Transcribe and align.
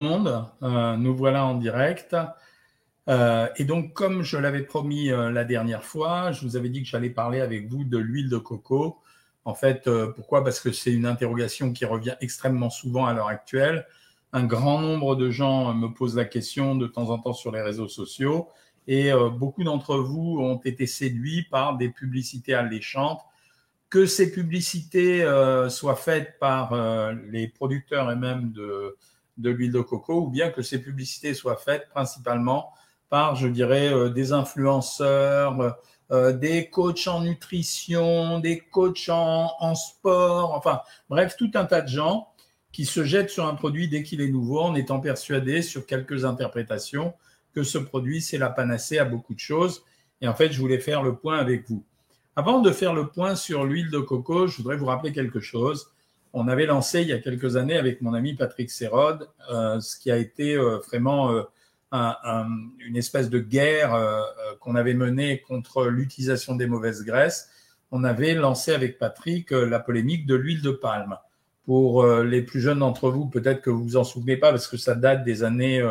monde, 0.00 0.46
euh, 0.62 0.96
nous 0.96 1.14
voilà 1.14 1.44
en 1.44 1.54
direct. 1.56 2.16
Euh, 3.08 3.48
et 3.56 3.64
donc, 3.64 3.92
comme 3.92 4.22
je 4.22 4.38
l'avais 4.38 4.62
promis 4.62 5.10
euh, 5.10 5.30
la 5.30 5.44
dernière 5.44 5.84
fois, 5.84 6.32
je 6.32 6.46
vous 6.46 6.56
avais 6.56 6.70
dit 6.70 6.82
que 6.82 6.88
j'allais 6.88 7.10
parler 7.10 7.40
avec 7.40 7.68
vous 7.68 7.84
de 7.84 7.98
l'huile 7.98 8.30
de 8.30 8.38
coco. 8.38 8.98
En 9.44 9.54
fait, 9.54 9.88
pourquoi? 10.14 10.44
Parce 10.44 10.60
que 10.60 10.70
c'est 10.70 10.92
une 10.92 11.06
interrogation 11.06 11.72
qui 11.72 11.84
revient 11.86 12.14
extrêmement 12.20 12.70
souvent 12.70 13.06
à 13.06 13.14
l'heure 13.14 13.28
actuelle. 13.28 13.86
Un 14.32 14.44
grand 14.44 14.80
nombre 14.80 15.16
de 15.16 15.30
gens 15.30 15.74
me 15.74 15.88
posent 15.88 16.16
la 16.16 16.26
question 16.26 16.76
de 16.76 16.86
temps 16.86 17.08
en 17.08 17.18
temps 17.18 17.32
sur 17.32 17.50
les 17.50 17.62
réseaux 17.62 17.88
sociaux. 17.88 18.48
Et 18.86 19.10
beaucoup 19.32 19.64
d'entre 19.64 19.96
vous 19.96 20.38
ont 20.40 20.58
été 20.58 20.86
séduits 20.86 21.46
par 21.50 21.78
des 21.78 21.88
publicités 21.88 22.52
alléchantes. 22.52 23.22
Que 23.88 24.04
ces 24.04 24.30
publicités 24.30 25.24
soient 25.70 25.96
faites 25.96 26.38
par 26.38 26.74
les 27.30 27.48
producteurs 27.48 28.12
et 28.12 28.16
même 28.16 28.52
de, 28.52 28.94
de 29.36 29.50
l'huile 29.50 29.72
de 29.72 29.80
coco, 29.80 30.22
ou 30.22 30.28
bien 30.28 30.50
que 30.50 30.62
ces 30.62 30.80
publicités 30.80 31.34
soient 31.34 31.56
faites 31.56 31.88
principalement 31.88 32.72
par, 33.08 33.34
je 33.34 33.48
dirais, 33.48 33.92
euh, 33.92 34.08
des 34.08 34.32
influenceurs, 34.32 35.60
euh, 35.60 35.70
euh, 36.12 36.32
des 36.32 36.70
coachs 36.70 37.06
en 37.06 37.22
nutrition, 37.22 38.38
des 38.38 38.58
coachs 38.58 39.08
en, 39.08 39.74
sport, 39.74 40.54
enfin, 40.54 40.80
bref, 41.08 41.36
tout 41.36 41.50
un 41.54 41.64
tas 41.64 41.82
de 41.82 41.88
gens 41.88 42.28
qui 42.72 42.84
se 42.84 43.04
jettent 43.04 43.30
sur 43.30 43.46
un 43.46 43.54
produit 43.54 43.88
dès 43.88 44.02
qu'il 44.02 44.20
est 44.20 44.28
nouveau 44.28 44.60
en 44.60 44.74
étant 44.74 45.00
persuadés 45.00 45.62
sur 45.62 45.86
quelques 45.86 46.24
interprétations 46.24 47.14
que 47.52 47.62
ce 47.64 47.78
produit, 47.78 48.20
c'est 48.20 48.38
la 48.38 48.48
panacée 48.48 48.98
à 48.98 49.04
beaucoup 49.04 49.34
de 49.34 49.40
choses. 49.40 49.84
Et 50.20 50.28
en 50.28 50.34
fait, 50.34 50.52
je 50.52 50.60
voulais 50.60 50.78
faire 50.78 51.02
le 51.02 51.16
point 51.16 51.38
avec 51.38 51.68
vous. 51.68 51.84
Avant 52.36 52.60
de 52.60 52.70
faire 52.70 52.94
le 52.94 53.08
point 53.08 53.34
sur 53.34 53.64
l'huile 53.64 53.90
de 53.90 53.98
coco, 53.98 54.46
je 54.46 54.56
voudrais 54.56 54.76
vous 54.76 54.86
rappeler 54.86 55.12
quelque 55.12 55.40
chose 55.40 55.92
on 56.32 56.48
avait 56.48 56.66
lancé 56.66 57.02
il 57.02 57.08
y 57.08 57.12
a 57.12 57.18
quelques 57.18 57.56
années 57.56 57.76
avec 57.76 58.02
mon 58.02 58.14
ami 58.14 58.34
Patrick 58.34 58.70
Sérode 58.70 59.28
euh, 59.50 59.80
ce 59.80 59.98
qui 59.98 60.10
a 60.10 60.16
été 60.16 60.54
euh, 60.54 60.78
vraiment 60.78 61.32
euh, 61.32 61.42
une 61.92 62.96
espèce 62.96 63.30
de 63.30 63.40
guerre 63.40 63.98
qu'on 64.60 64.76
avait 64.76 64.94
menée 64.94 65.40
contre 65.40 65.86
l'utilisation 65.86 66.54
des 66.54 66.68
mauvaises 66.68 67.02
graisses. 67.02 67.48
On 67.90 68.04
avait 68.04 68.34
lancé 68.34 68.72
avec 68.72 68.96
Patrick 68.96 69.50
la 69.50 69.80
polémique 69.80 70.24
de 70.24 70.36
l'huile 70.36 70.62
de 70.62 70.70
palme. 70.70 71.16
Pour 71.64 72.06
les 72.06 72.42
plus 72.42 72.60
jeunes 72.60 72.78
d'entre 72.78 73.10
vous, 73.10 73.26
peut-être 73.26 73.60
que 73.60 73.70
vous 73.70 73.82
vous 73.82 73.96
en 73.96 74.04
souvenez 74.04 74.36
pas 74.36 74.52
parce 74.52 74.68
que 74.68 74.76
ça 74.76 74.94
date 74.94 75.24
des 75.24 75.42
années 75.42 75.84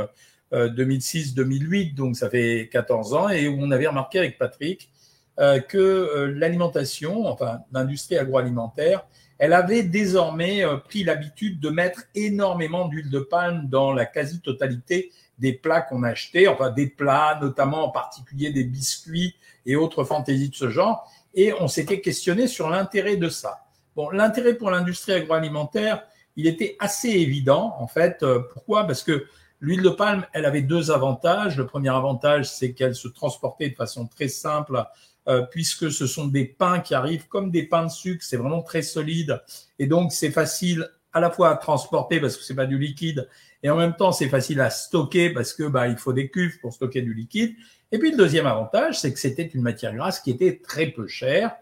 2006-2008, 0.53 1.95
donc 1.95 2.15
ça 2.15 2.29
fait 2.29 2.69
14 2.71 3.13
ans, 3.13 3.27
et 3.27 3.49
où 3.49 3.57
on 3.59 3.69
avait 3.69 3.87
remarqué 3.87 4.19
avec 4.19 4.37
Patrick 4.37 4.89
que 5.37 6.33
l'alimentation, 6.33 7.27
enfin 7.27 7.59
l'industrie 7.73 8.17
agroalimentaire, 8.17 9.05
elle 9.39 9.53
avait 9.53 9.83
désormais 9.83 10.63
euh, 10.63 10.77
pris 10.77 11.03
l'habitude 11.03 11.59
de 11.59 11.69
mettre 11.69 12.03
énormément 12.13 12.87
d'huile 12.87 13.09
de 13.09 13.19
palme 13.19 13.67
dans 13.67 13.93
la 13.93 14.05
quasi-totalité 14.05 15.11
des 15.39 15.53
plats 15.53 15.81
qu'on 15.81 16.03
achetait, 16.03 16.47
enfin 16.47 16.69
des 16.69 16.87
plats, 16.87 17.39
notamment 17.41 17.85
en 17.85 17.89
particulier 17.89 18.51
des 18.51 18.65
biscuits 18.65 19.35
et 19.65 19.77
autres 19.77 20.03
fantaisies 20.03 20.49
de 20.49 20.55
ce 20.55 20.69
genre. 20.69 21.09
Et 21.33 21.53
on 21.53 21.69
s'était 21.69 22.01
questionné 22.01 22.47
sur 22.47 22.69
l'intérêt 22.69 23.15
de 23.15 23.29
ça. 23.29 23.65
Bon, 23.95 24.09
l'intérêt 24.09 24.55
pour 24.55 24.71
l'industrie 24.71 25.13
agroalimentaire, 25.13 26.03
il 26.35 26.45
était 26.45 26.75
assez 26.79 27.09
évident, 27.09 27.75
en 27.79 27.87
fait. 27.87 28.23
Euh, 28.23 28.41
pourquoi? 28.53 28.85
Parce 28.85 29.03
que 29.03 29.25
l'huile 29.61 29.81
de 29.81 29.89
palme, 29.89 30.25
elle 30.33 30.45
avait 30.45 30.61
deux 30.61 30.91
avantages. 30.91 31.57
Le 31.57 31.65
premier 31.65 31.89
avantage, 31.89 32.49
c'est 32.49 32.73
qu'elle 32.73 32.95
se 32.95 33.07
transportait 33.07 33.69
de 33.69 33.75
façon 33.75 34.05
très 34.05 34.27
simple 34.27 34.83
euh, 35.29 35.43
puisque 35.43 35.91
ce 35.91 36.07
sont 36.07 36.27
des 36.27 36.45
pains 36.45 36.79
qui 36.79 36.95
arrivent 36.95 37.27
comme 37.27 37.51
des 37.51 37.63
pains 37.63 37.85
de 37.85 37.91
sucre, 37.91 38.23
c'est 38.23 38.37
vraiment 38.37 38.63
très 38.63 38.81
solide. 38.81 39.41
Et 39.77 39.85
donc 39.85 40.11
c'est 40.11 40.31
facile 40.31 40.89
à 41.13 41.19
la 41.19 41.29
fois 41.29 41.51
à 41.51 41.55
transporter 41.55 42.19
parce 42.19 42.35
que 42.35 42.43
c'est 42.43 42.55
pas 42.55 42.65
du 42.65 42.79
liquide 42.79 43.27
et 43.61 43.69
en 43.69 43.75
même 43.75 43.95
temps 43.95 44.11
c'est 44.11 44.29
facile 44.29 44.59
à 44.61 44.69
stocker 44.69 45.31
parce 45.31 45.53
que 45.53 45.63
bah 45.63 45.87
il 45.87 45.97
faut 45.97 46.13
des 46.13 46.29
cuves 46.29 46.59
pour 46.59 46.73
stocker 46.73 47.03
du 47.03 47.13
liquide. 47.13 47.55
Et 47.91 47.99
puis 47.99 48.11
le 48.11 48.17
deuxième 48.17 48.47
avantage, 48.47 48.99
c'est 48.99 49.13
que 49.13 49.19
c'était 49.19 49.45
une 49.45 49.61
matière 49.61 49.93
grasse 49.95 50.19
qui 50.19 50.31
était 50.31 50.61
très 50.63 50.87
peu 50.87 51.07
chère, 51.07 51.55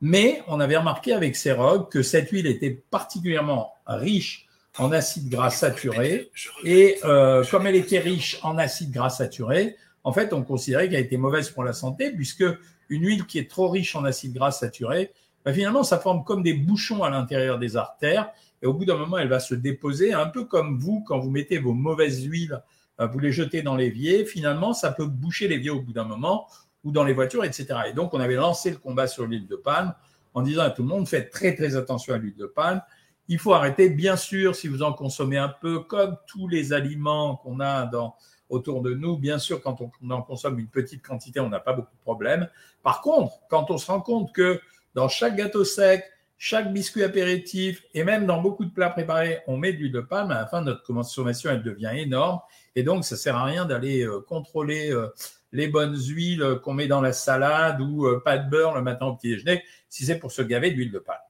mais 0.00 0.42
on 0.48 0.58
avait 0.58 0.76
remarqué 0.76 1.12
avec 1.12 1.36
Cerog 1.36 1.90
que 1.90 2.02
cette 2.02 2.30
huile 2.30 2.46
était 2.46 2.70
particulièrement 2.70 3.74
riche 3.86 4.46
en 4.78 4.90
acides 4.90 5.28
gras 5.28 5.50
saturés. 5.50 6.30
et 6.64 6.98
euh, 7.04 7.44
comme 7.50 7.66
elle 7.66 7.76
était 7.76 7.98
riche 8.00 8.40
en 8.42 8.58
acides 8.58 8.90
gras 8.90 9.10
saturés, 9.10 9.76
en 10.02 10.12
fait 10.12 10.32
on 10.32 10.42
considérait 10.42 10.88
qu'elle 10.88 11.04
était 11.04 11.16
mauvaise 11.16 11.50
pour 11.50 11.62
la 11.62 11.72
santé 11.72 12.10
puisque 12.10 12.44
une 12.92 13.06
huile 13.06 13.26
qui 13.26 13.38
est 13.38 13.50
trop 13.50 13.68
riche 13.68 13.96
en 13.96 14.04
acides 14.04 14.34
gras 14.34 14.52
saturés, 14.52 15.12
bah, 15.44 15.52
finalement, 15.52 15.82
ça 15.82 15.98
forme 15.98 16.24
comme 16.24 16.42
des 16.42 16.54
bouchons 16.54 17.02
à 17.02 17.10
l'intérieur 17.10 17.58
des 17.58 17.76
artères. 17.76 18.30
Et 18.60 18.66
au 18.66 18.74
bout 18.74 18.84
d'un 18.84 18.96
moment, 18.96 19.18
elle 19.18 19.28
va 19.28 19.40
se 19.40 19.54
déposer, 19.54 20.12
un 20.12 20.26
peu 20.26 20.44
comme 20.44 20.78
vous, 20.78 21.02
quand 21.02 21.18
vous 21.18 21.30
mettez 21.30 21.58
vos 21.58 21.72
mauvaises 21.72 22.24
huiles, 22.24 22.62
euh, 23.00 23.06
vous 23.06 23.18
les 23.18 23.32
jetez 23.32 23.62
dans 23.62 23.74
l'évier. 23.74 24.24
Finalement, 24.24 24.72
ça 24.72 24.92
peut 24.92 25.06
boucher 25.06 25.48
l'évier 25.48 25.70
au 25.70 25.80
bout 25.80 25.92
d'un 25.92 26.04
moment, 26.04 26.46
ou 26.84 26.92
dans 26.92 27.02
les 27.02 27.14
voitures, 27.14 27.44
etc. 27.44 27.66
Et 27.88 27.92
donc, 27.92 28.14
on 28.14 28.20
avait 28.20 28.36
lancé 28.36 28.70
le 28.70 28.76
combat 28.76 29.06
sur 29.06 29.26
l'huile 29.26 29.46
de 29.46 29.56
palme 29.56 29.94
en 30.34 30.42
disant 30.42 30.62
à 30.62 30.70
tout 30.70 30.82
le 30.82 30.88
monde, 30.88 31.08
faites 31.08 31.30
très, 31.30 31.54
très 31.54 31.76
attention 31.76 32.14
à 32.14 32.18
l'huile 32.18 32.36
de 32.36 32.46
palme. 32.46 32.82
Il 33.28 33.38
faut 33.38 33.54
arrêter, 33.54 33.88
bien 33.88 34.16
sûr, 34.16 34.54
si 34.54 34.68
vous 34.68 34.82
en 34.82 34.92
consommez 34.92 35.38
un 35.38 35.48
peu, 35.48 35.80
comme 35.80 36.16
tous 36.26 36.48
les 36.48 36.72
aliments 36.72 37.36
qu'on 37.36 37.60
a 37.60 37.86
dans, 37.86 38.16
autour 38.52 38.82
de 38.82 38.94
nous. 38.94 39.16
Bien 39.16 39.38
sûr, 39.38 39.60
quand 39.60 39.80
on 39.80 40.10
en 40.10 40.22
consomme 40.22 40.58
une 40.58 40.68
petite 40.68 41.02
quantité, 41.02 41.40
on 41.40 41.48
n'a 41.48 41.60
pas 41.60 41.72
beaucoup 41.72 41.94
de 41.94 42.02
problèmes. 42.02 42.48
Par 42.82 43.00
contre, 43.00 43.32
quand 43.48 43.70
on 43.70 43.78
se 43.78 43.90
rend 43.90 44.00
compte 44.00 44.32
que 44.32 44.60
dans 44.94 45.08
chaque 45.08 45.36
gâteau 45.36 45.64
sec, 45.64 46.04
chaque 46.38 46.72
biscuit 46.72 47.02
apéritif 47.02 47.84
et 47.94 48.04
même 48.04 48.26
dans 48.26 48.40
beaucoup 48.40 48.64
de 48.64 48.70
plats 48.70 48.90
préparés, 48.90 49.38
on 49.46 49.56
met 49.56 49.72
de 49.72 49.78
l'huile 49.78 49.92
de 49.92 50.00
palme, 50.00 50.30
à 50.32 50.40
la 50.40 50.46
fin, 50.46 50.60
notre 50.60 50.82
consommation, 50.82 51.50
elle 51.50 51.62
devient 51.62 51.92
énorme. 51.94 52.40
Et 52.74 52.82
donc, 52.82 53.04
ça 53.04 53.16
sert 53.16 53.36
à 53.36 53.44
rien 53.44 53.64
d'aller 53.64 54.04
euh, 54.04 54.20
contrôler 54.20 54.92
euh, 54.92 55.08
les 55.52 55.68
bonnes 55.68 55.96
huiles 55.96 56.58
qu'on 56.62 56.74
met 56.74 56.88
dans 56.88 57.00
la 57.00 57.12
salade 57.12 57.80
ou 57.80 58.06
euh, 58.06 58.20
pas 58.24 58.38
de 58.38 58.50
beurre 58.50 58.74
le 58.74 58.82
matin 58.82 59.06
au 59.06 59.14
petit 59.14 59.28
déjeuner 59.28 59.62
si 59.88 60.04
c'est 60.04 60.18
pour 60.18 60.32
se 60.32 60.42
gaver 60.42 60.72
d'huile 60.72 60.90
de 60.90 60.98
palme. 60.98 61.20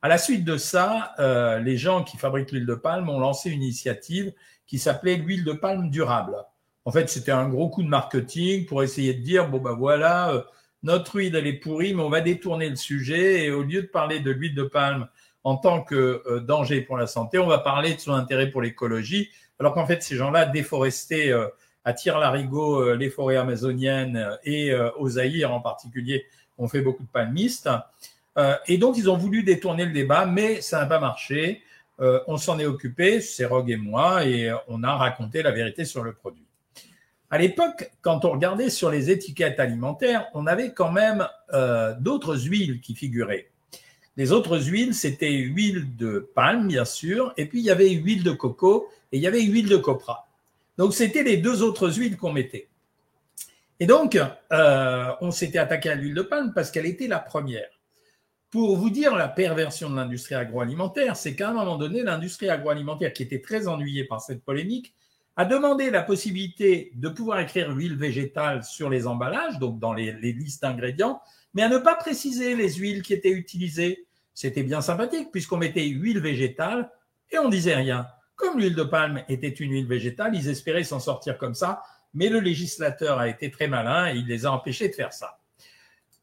À 0.00 0.08
la 0.08 0.16
suite 0.16 0.44
de 0.44 0.56
ça, 0.56 1.12
les 1.60 1.76
gens 1.76 2.04
qui 2.04 2.16
fabriquent 2.18 2.52
l'huile 2.52 2.66
de 2.66 2.76
palme 2.76 3.08
ont 3.08 3.18
lancé 3.18 3.50
une 3.50 3.64
initiative 3.64 4.32
qui 4.68 4.78
s'appelait 4.78 5.16
l'huile 5.16 5.44
de 5.44 5.52
palme 5.52 5.90
durable. 5.90 6.36
En 6.84 6.92
fait, 6.92 7.08
c'était 7.08 7.32
un 7.32 7.48
gros 7.48 7.68
coup 7.68 7.82
de 7.82 7.88
marketing 7.88 8.66
pour 8.66 8.82
essayer 8.82 9.14
de 9.14 9.22
dire, 9.22 9.48
bon 9.48 9.58
ben 9.58 9.72
voilà, 9.72 10.30
euh, 10.30 10.42
notre 10.82 11.16
huile, 11.16 11.34
elle 11.34 11.46
est 11.46 11.54
pourrie, 11.54 11.94
mais 11.94 12.02
on 12.02 12.10
va 12.10 12.20
détourner 12.20 12.68
le 12.68 12.76
sujet 12.76 13.44
et 13.44 13.50
au 13.50 13.62
lieu 13.62 13.82
de 13.82 13.86
parler 13.88 14.20
de 14.20 14.30
l'huile 14.30 14.54
de 14.54 14.62
palme 14.62 15.08
en 15.42 15.56
tant 15.56 15.82
que 15.82 16.22
euh, 16.26 16.40
danger 16.40 16.82
pour 16.82 16.96
la 16.96 17.06
santé, 17.06 17.38
on 17.38 17.46
va 17.46 17.58
parler 17.58 17.94
de 17.94 18.00
son 18.00 18.12
intérêt 18.12 18.50
pour 18.50 18.62
l'écologie, 18.62 19.30
alors 19.58 19.74
qu'en 19.74 19.86
fait, 19.86 20.02
ces 20.02 20.16
gens-là 20.16 20.44
déforestaient 20.44 21.32
euh, 21.32 21.48
à 21.84 21.94
tire-larigot 21.94 22.92
les 22.94 23.08
forêts 23.08 23.36
amazoniennes 23.36 24.36
et 24.44 24.74
aux 24.98 25.08
Zaïre 25.10 25.54
en 25.54 25.60
particulier, 25.60 26.26
ont 26.58 26.68
fait 26.68 26.82
beaucoup 26.82 27.02
de 27.02 27.08
palmistes. 27.08 27.70
et 28.66 28.76
donc, 28.76 28.98
ils 28.98 29.08
ont 29.08 29.16
voulu 29.16 29.42
détourner 29.42 29.86
le 29.86 29.92
débat, 29.92 30.26
mais 30.26 30.60
ça 30.60 30.80
n'a 30.80 30.86
pas 30.86 31.00
marché. 31.00 31.62
Euh, 32.00 32.20
on 32.26 32.36
s'en 32.36 32.58
est 32.58 32.66
occupé, 32.66 33.20
c'est 33.20 33.44
Rogue 33.44 33.70
et 33.70 33.76
moi, 33.76 34.24
et 34.24 34.52
on 34.68 34.82
a 34.82 34.94
raconté 34.96 35.42
la 35.42 35.50
vérité 35.50 35.84
sur 35.84 36.02
le 36.04 36.12
produit. 36.12 36.44
À 37.30 37.38
l'époque, 37.38 37.90
quand 38.00 38.24
on 38.24 38.30
regardait 38.30 38.70
sur 38.70 38.90
les 38.90 39.10
étiquettes 39.10 39.60
alimentaires, 39.60 40.28
on 40.32 40.46
avait 40.46 40.72
quand 40.72 40.92
même 40.92 41.28
euh, 41.52 41.94
d'autres 42.00 42.46
huiles 42.46 42.80
qui 42.80 42.94
figuraient. 42.94 43.50
Les 44.16 44.32
autres 44.32 44.58
huiles, 44.58 44.94
c'était 44.94 45.32
huile 45.32 45.94
de 45.96 46.30
palme, 46.34 46.68
bien 46.68 46.84
sûr, 46.84 47.34
et 47.36 47.46
puis 47.46 47.60
il 47.60 47.64
y 47.64 47.70
avait 47.70 47.90
huile 47.90 48.24
de 48.24 48.32
coco 48.32 48.88
et 49.12 49.18
il 49.18 49.22
y 49.22 49.26
avait 49.26 49.42
huile 49.42 49.68
de 49.68 49.76
copra. 49.76 50.26
Donc, 50.78 50.94
c'était 50.94 51.22
les 51.22 51.36
deux 51.36 51.62
autres 51.62 51.90
huiles 51.98 52.16
qu'on 52.16 52.32
mettait. 52.32 52.68
Et 53.80 53.86
donc, 53.86 54.18
euh, 54.52 55.12
on 55.20 55.30
s'était 55.30 55.58
attaqué 55.58 55.90
à 55.90 55.94
l'huile 55.94 56.14
de 56.14 56.22
palme 56.22 56.52
parce 56.54 56.70
qu'elle 56.70 56.86
était 56.86 57.08
la 57.08 57.18
première. 57.18 57.68
Pour 58.50 58.78
vous 58.78 58.88
dire 58.88 59.14
la 59.14 59.28
perversion 59.28 59.90
de 59.90 59.96
l'industrie 59.96 60.34
agroalimentaire, 60.34 61.16
c'est 61.16 61.36
qu'à 61.36 61.50
un 61.50 61.52
moment 61.52 61.76
donné, 61.76 62.02
l'industrie 62.02 62.48
agroalimentaire, 62.48 63.12
qui 63.12 63.22
était 63.22 63.42
très 63.42 63.68
ennuyée 63.68 64.04
par 64.04 64.22
cette 64.22 64.42
polémique, 64.42 64.94
a 65.36 65.44
demandé 65.44 65.90
la 65.90 66.02
possibilité 66.02 66.90
de 66.94 67.10
pouvoir 67.10 67.40
écrire 67.40 67.70
huile 67.70 67.96
végétale 67.96 68.64
sur 68.64 68.88
les 68.88 69.06
emballages, 69.06 69.58
donc 69.58 69.78
dans 69.78 69.92
les, 69.92 70.12
listes 70.12 70.62
d'ingrédients, 70.62 71.20
mais 71.52 71.62
à 71.62 71.68
ne 71.68 71.76
pas 71.76 71.94
préciser 71.94 72.56
les 72.56 72.72
huiles 72.72 73.02
qui 73.02 73.12
étaient 73.12 73.30
utilisées. 73.30 74.06
C'était 74.32 74.62
bien 74.62 74.80
sympathique 74.80 75.30
puisqu'on 75.30 75.58
mettait 75.58 75.86
huile 75.86 76.20
végétale 76.20 76.90
et 77.30 77.38
on 77.38 77.50
disait 77.50 77.76
rien. 77.76 78.06
Comme 78.34 78.58
l'huile 78.58 78.74
de 78.74 78.82
palme 78.82 79.22
était 79.28 79.48
une 79.48 79.72
huile 79.72 79.86
végétale, 79.86 80.34
ils 80.34 80.48
espéraient 80.48 80.84
s'en 80.84 81.00
sortir 81.00 81.36
comme 81.36 81.54
ça, 81.54 81.82
mais 82.14 82.30
le 82.30 82.40
législateur 82.40 83.18
a 83.18 83.28
été 83.28 83.50
très 83.50 83.68
malin 83.68 84.12
et 84.12 84.16
il 84.16 84.26
les 84.26 84.46
a 84.46 84.52
empêchés 84.52 84.88
de 84.88 84.94
faire 84.94 85.12
ça. 85.12 85.37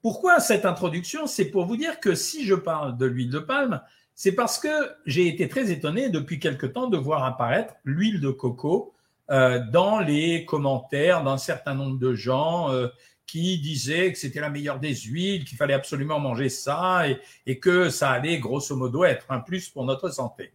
Pourquoi 0.06 0.40
cette 0.40 0.66
introduction? 0.66 1.26
C'est 1.26 1.46
pour 1.46 1.66
vous 1.66 1.78
dire 1.78 2.00
que 2.00 2.14
si 2.14 2.46
je 2.46 2.54
parle 2.54 2.96
de 2.96 3.08
l'huile 3.08 3.32
de 3.32 3.40
palme, 3.40 3.82
c'est 4.14 4.34
parce 4.34 4.60
que 4.60 4.70
j'ai 5.08 5.28
été 5.28 5.50
très 5.50 5.72
étonné 5.72 6.10
depuis 6.10 6.40
quelque 6.40 6.68
temps 6.68 6.86
de 6.86 6.96
voir 6.96 7.24
apparaître 7.24 7.74
l'huile 7.86 8.22
de 8.22 8.30
coco 8.30 8.94
euh, 9.32 9.60
dans 9.72 10.00
les 10.00 10.46
commentaires 10.46 11.24
d'un 11.24 11.40
certain 11.40 11.74
nombre 11.74 11.98
de 11.98 12.14
gens 12.14 12.72
euh, 12.72 12.88
qui 13.26 13.58
disaient 13.58 14.12
que 14.12 14.20
c'était 14.20 14.42
la 14.42 14.52
meilleure 14.52 14.80
des 14.80 14.94
huiles, 14.94 15.44
qu'il 15.44 15.58
fallait 15.58 15.74
absolument 15.74 16.20
manger 16.20 16.50
ça 16.50 17.10
et, 17.10 17.20
et, 17.48 17.60
que 17.60 17.90
ça 17.90 18.12
allait 18.12 18.38
grosso 18.38 18.76
modo 18.76 19.06
être 19.06 19.32
un 19.32 19.40
plus 19.40 19.70
pour 19.70 19.86
notre 19.86 20.10
santé. 20.10 20.54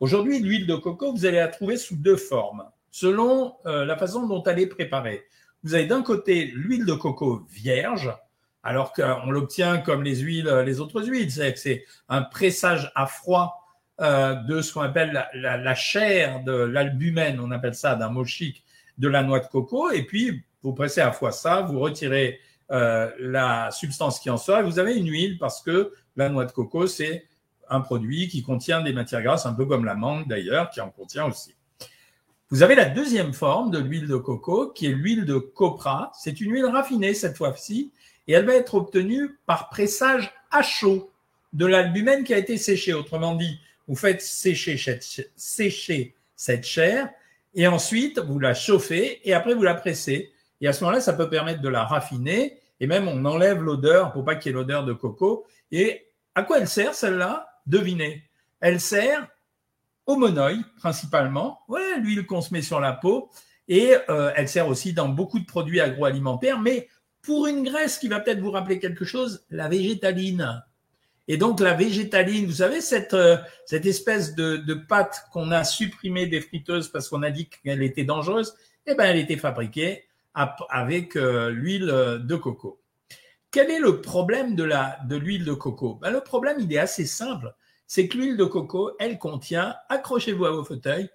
Aujourd'hui, 0.00 0.38
l'huile 0.38 0.66
de 0.66 0.76
coco, 0.76 1.12
vous 1.12 1.26
allez 1.26 1.40
la 1.40 1.48
trouver 1.48 1.76
sous 1.76 1.96
deux 1.96 2.16
formes, 2.16 2.64
selon 2.90 3.52
euh, 3.66 3.84
la 3.84 3.98
façon 3.98 4.26
dont 4.26 4.42
elle 4.44 4.60
est 4.60 4.66
préparée. 4.66 5.26
Vous 5.62 5.74
avez 5.74 5.84
d'un 5.84 6.02
côté 6.02 6.46
l'huile 6.54 6.86
de 6.86 6.94
coco 6.94 7.44
vierge, 7.50 8.10
alors 8.68 8.92
qu'on 8.92 9.30
l'obtient 9.30 9.78
comme 9.78 10.02
les 10.02 10.16
huiles, 10.16 10.62
les 10.66 10.78
autres 10.78 11.02
huiles, 11.02 11.32
c'est 11.32 11.86
un 12.10 12.20
pressage 12.20 12.92
à 12.94 13.06
froid 13.06 13.66
euh, 14.02 14.34
de 14.34 14.60
ce 14.60 14.74
qu'on 14.74 14.82
appelle 14.82 15.26
la, 15.32 15.74
chair 15.74 16.44
de 16.44 16.52
l'albumène, 16.52 17.40
on 17.40 17.50
appelle 17.50 17.74
ça 17.74 17.94
d'un 17.94 18.10
mot 18.10 18.26
chic, 18.26 18.62
de 18.98 19.08
la 19.08 19.22
noix 19.22 19.40
de 19.40 19.46
coco, 19.46 19.90
et 19.90 20.02
puis 20.02 20.44
vous 20.62 20.74
pressez 20.74 21.00
à 21.00 21.12
fois 21.12 21.32
ça, 21.32 21.62
vous 21.62 21.80
retirez 21.80 22.40
euh, 22.70 23.10
la 23.18 23.70
substance 23.70 24.20
qui 24.20 24.28
en 24.28 24.36
sort, 24.36 24.58
et 24.58 24.64
vous 24.64 24.78
avez 24.78 24.94
une 24.94 25.08
huile 25.08 25.38
parce 25.38 25.62
que 25.62 25.94
la 26.16 26.28
noix 26.28 26.44
de 26.44 26.52
coco, 26.52 26.86
c'est 26.86 27.26
un 27.70 27.80
produit 27.80 28.28
qui 28.28 28.42
contient 28.42 28.82
des 28.82 28.92
matières 28.92 29.22
grasses, 29.22 29.46
un 29.46 29.54
peu 29.54 29.64
comme 29.64 29.86
la 29.86 29.94
mangue 29.94 30.28
d'ailleurs, 30.28 30.68
qui 30.68 30.82
en 30.82 30.90
contient 30.90 31.24
aussi. 31.24 31.54
Vous 32.50 32.62
avez 32.62 32.74
la 32.74 32.84
deuxième 32.84 33.32
forme 33.32 33.70
de 33.70 33.78
l'huile 33.78 34.08
de 34.08 34.16
coco, 34.16 34.72
qui 34.72 34.86
est 34.86 34.92
l'huile 34.92 35.24
de 35.24 35.38
copra. 35.38 36.12
C'est 36.14 36.40
une 36.40 36.52
huile 36.52 36.66
raffinée 36.66 37.14
cette 37.14 37.36
fois-ci, 37.36 37.92
et 38.28 38.34
elle 38.34 38.44
va 38.44 38.54
être 38.54 38.74
obtenue 38.74 39.36
par 39.46 39.70
pressage 39.70 40.32
à 40.50 40.62
chaud 40.62 41.10
de 41.52 41.66
l'albumène 41.66 42.24
qui 42.24 42.34
a 42.34 42.38
été 42.38 42.58
séché. 42.58 42.92
Autrement 42.92 43.34
dit, 43.34 43.58
vous 43.88 43.96
faites 43.96 44.20
sécher, 44.20 44.78
cette 46.36 46.64
chair 46.64 47.08
et 47.54 47.66
ensuite 47.66 48.18
vous 48.18 48.38
la 48.38 48.54
chauffez 48.54 49.26
et 49.28 49.32
après 49.32 49.54
vous 49.54 49.62
la 49.62 49.74
pressez. 49.74 50.30
Et 50.60 50.68
à 50.68 50.72
ce 50.72 50.84
moment-là, 50.84 51.00
ça 51.00 51.14
peut 51.14 51.30
permettre 51.30 51.62
de 51.62 51.68
la 51.68 51.84
raffiner 51.84 52.60
et 52.78 52.86
même 52.86 53.08
on 53.08 53.24
enlève 53.24 53.62
l'odeur 53.62 54.12
pour 54.12 54.24
pas 54.24 54.36
qu'il 54.36 54.50
y 54.50 54.54
ait 54.54 54.58
l'odeur 54.58 54.84
de 54.84 54.92
coco. 54.92 55.46
Et 55.72 56.06
à 56.34 56.42
quoi 56.42 56.58
elle 56.58 56.68
sert 56.68 56.94
celle-là? 56.94 57.48
Devinez. 57.66 58.22
Elle 58.60 58.80
sert 58.80 59.26
au 60.06 60.16
monoï 60.16 60.62
principalement, 60.78 61.60
ouais, 61.68 61.98
l'huile 61.98 62.26
qu'on 62.26 62.40
se 62.40 62.52
met 62.52 62.62
sur 62.62 62.80
la 62.80 62.92
peau, 62.92 63.30
et 63.68 63.94
euh, 64.08 64.32
elle 64.34 64.48
sert 64.48 64.66
aussi 64.66 64.94
dans 64.94 65.08
beaucoup 65.08 65.38
de 65.38 65.44
produits 65.44 65.80
agroalimentaires, 65.82 66.58
mais 66.58 66.88
pour 67.22 67.46
une 67.46 67.62
graisse 67.62 67.98
qui 67.98 68.08
va 68.08 68.20
peut-être 68.20 68.40
vous 68.40 68.50
rappeler 68.50 68.78
quelque 68.78 69.04
chose, 69.04 69.44
la 69.50 69.68
végétaline. 69.68 70.62
Et 71.26 71.36
donc 71.36 71.60
la 71.60 71.74
végétaline, 71.74 72.46
vous 72.46 72.52
savez, 72.52 72.80
cette, 72.80 73.14
euh, 73.14 73.36
cette 73.66 73.86
espèce 73.86 74.34
de, 74.34 74.74
pâte 74.74 75.24
qu'on 75.32 75.50
a 75.50 75.64
supprimée 75.64 76.26
des 76.26 76.40
friteuses 76.40 76.88
parce 76.88 77.08
qu'on 77.08 77.22
a 77.22 77.30
dit 77.30 77.48
qu'elle 77.48 77.82
était 77.82 78.04
dangereuse, 78.04 78.54
eh 78.86 78.94
ben, 78.94 79.04
elle 79.04 79.18
était 79.18 79.36
fabriquée 79.36 80.04
avec 80.70 81.16
euh, 81.16 81.50
l'huile 81.50 82.20
de 82.22 82.36
coco. 82.36 82.80
Quel 83.50 83.70
est 83.70 83.80
le 83.80 84.02
problème 84.02 84.54
de 84.54 84.62
la 84.62 84.98
de 85.06 85.16
l'huile 85.16 85.44
de 85.44 85.54
coco? 85.54 85.94
Ben, 85.94 86.10
Le 86.10 86.20
problème, 86.20 86.58
il 86.60 86.70
est 86.72 86.78
assez 86.78 87.06
simple. 87.06 87.54
C'est 87.86 88.06
que 88.06 88.18
l'huile 88.18 88.36
de 88.36 88.44
coco, 88.44 88.92
elle 88.98 89.18
contient, 89.18 89.74
accrochez-vous 89.88 90.44
à 90.44 90.50
vos 90.50 90.64
fauteuils, 90.64 91.08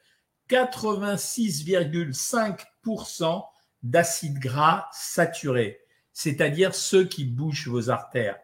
86,5% 0.50 3.44
d'acides 3.84 4.40
gras 4.40 4.88
saturés, 4.92 5.83
c'est-à-dire 6.14 6.76
ceux 6.76 7.04
qui 7.04 7.26
bouchent 7.26 7.68
vos 7.68 7.90
artères. 7.90 8.38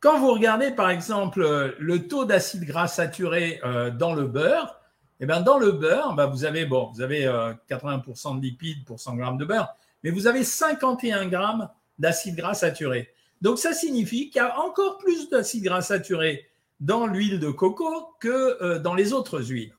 Quand 0.00 0.18
vous 0.18 0.32
regardez 0.32 0.70
par 0.70 0.90
exemple 0.90 1.42
euh, 1.42 1.72
le 1.78 2.06
taux 2.08 2.24
d'acide 2.24 2.64
gras 2.64 2.88
saturé 2.88 3.60
euh, 3.64 3.90
dans 3.90 4.14
le 4.14 4.26
beurre, 4.26 4.80
eh 5.20 5.26
bien 5.26 5.40
dans 5.40 5.58
le 5.58 5.72
beurre, 5.72 6.14
ben, 6.14 6.26
vous 6.26 6.44
avez 6.44 6.64
bon, 6.64 6.90
vous 6.94 7.00
avez 7.00 7.24
80% 7.68 8.36
euh, 8.36 8.38
de 8.38 8.42
lipides 8.42 8.84
pour 8.84 9.00
100 9.00 9.16
grammes 9.16 9.38
de 9.38 9.44
beurre, 9.44 9.74
mais 10.02 10.10
vous 10.10 10.26
avez 10.26 10.44
51 10.44 11.26
grammes 11.26 11.68
d'acide 11.98 12.36
gras 12.36 12.54
saturé. 12.54 13.12
Donc 13.42 13.58
ça 13.58 13.72
signifie 13.72 14.30
qu'il 14.30 14.40
y 14.40 14.44
a 14.44 14.60
encore 14.60 14.98
plus 14.98 15.28
d'acide 15.28 15.64
gras 15.64 15.82
saturé 15.82 16.46
dans 16.78 17.06
l'huile 17.06 17.40
de 17.40 17.50
coco 17.50 18.14
que 18.20 18.78
dans 18.78 18.94
les 18.94 19.12
autres 19.12 19.42
huiles. 19.42 19.74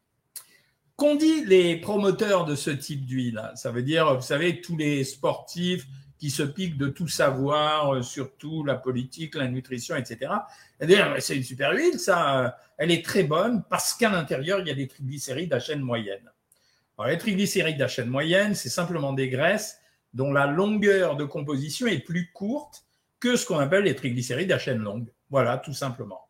Qu'ont 0.98 1.16
dit 1.16 1.46
les 1.46 1.78
promoteurs 1.78 2.44
de 2.44 2.56
ce 2.56 2.72
type 2.72 3.06
d'huile? 3.06 3.42
Ça 3.56 3.72
veut 3.72 3.84
dire, 3.84 4.16
vous 4.16 4.22
savez, 4.22 4.60
tous 4.60 4.76
les 4.76 5.06
sportifs, 5.06 5.88
qui 6.20 6.30
se 6.30 6.44
pique 6.44 6.78
de 6.78 6.90
tout 6.90 7.08
savoir 7.08 7.96
euh, 7.96 8.02
sur 8.02 8.36
tout, 8.36 8.64
la 8.64 8.76
politique, 8.76 9.36
la 9.36 9.48
nutrition, 9.48 9.96
etc. 9.96 10.32
C'est 11.20 11.36
une 11.36 11.44
super 11.44 11.72
huile, 11.72 11.98
ça, 11.98 12.58
elle 12.78 12.92
est 12.92 13.04
très 13.04 13.24
bonne 13.24 13.64
parce 13.70 13.94
qu'à 13.94 14.10
l'intérieur, 14.10 14.60
il 14.60 14.68
y 14.68 14.72
a 14.72 14.76
des 14.76 14.88
triglycérides 14.88 15.54
à 15.54 15.60
chaîne 15.60 15.82
moyenne. 15.82 16.30
Alors, 16.98 17.10
les 17.10 17.18
triglycérides 17.18 17.82
à 17.82 17.88
chaîne 17.88 18.10
moyenne, 18.10 18.54
c'est 18.54 18.70
simplement 18.70 19.14
des 19.14 19.30
graisses 19.30 19.80
dont 20.14 20.34
la 20.34 20.46
longueur 20.46 21.16
de 21.16 21.24
composition 21.24 21.88
est 21.88 22.00
plus 22.00 22.32
courte 22.34 22.84
que 23.20 23.36
ce 23.36 23.46
qu'on 23.46 23.60
appelle 23.60 23.86
les 23.86 23.96
triglycérides 23.96 24.52
à 24.52 24.60
chaîne 24.60 24.80
longue. 24.80 25.08
Voilà, 25.30 25.58
tout 25.58 25.74
simplement. 25.74 26.28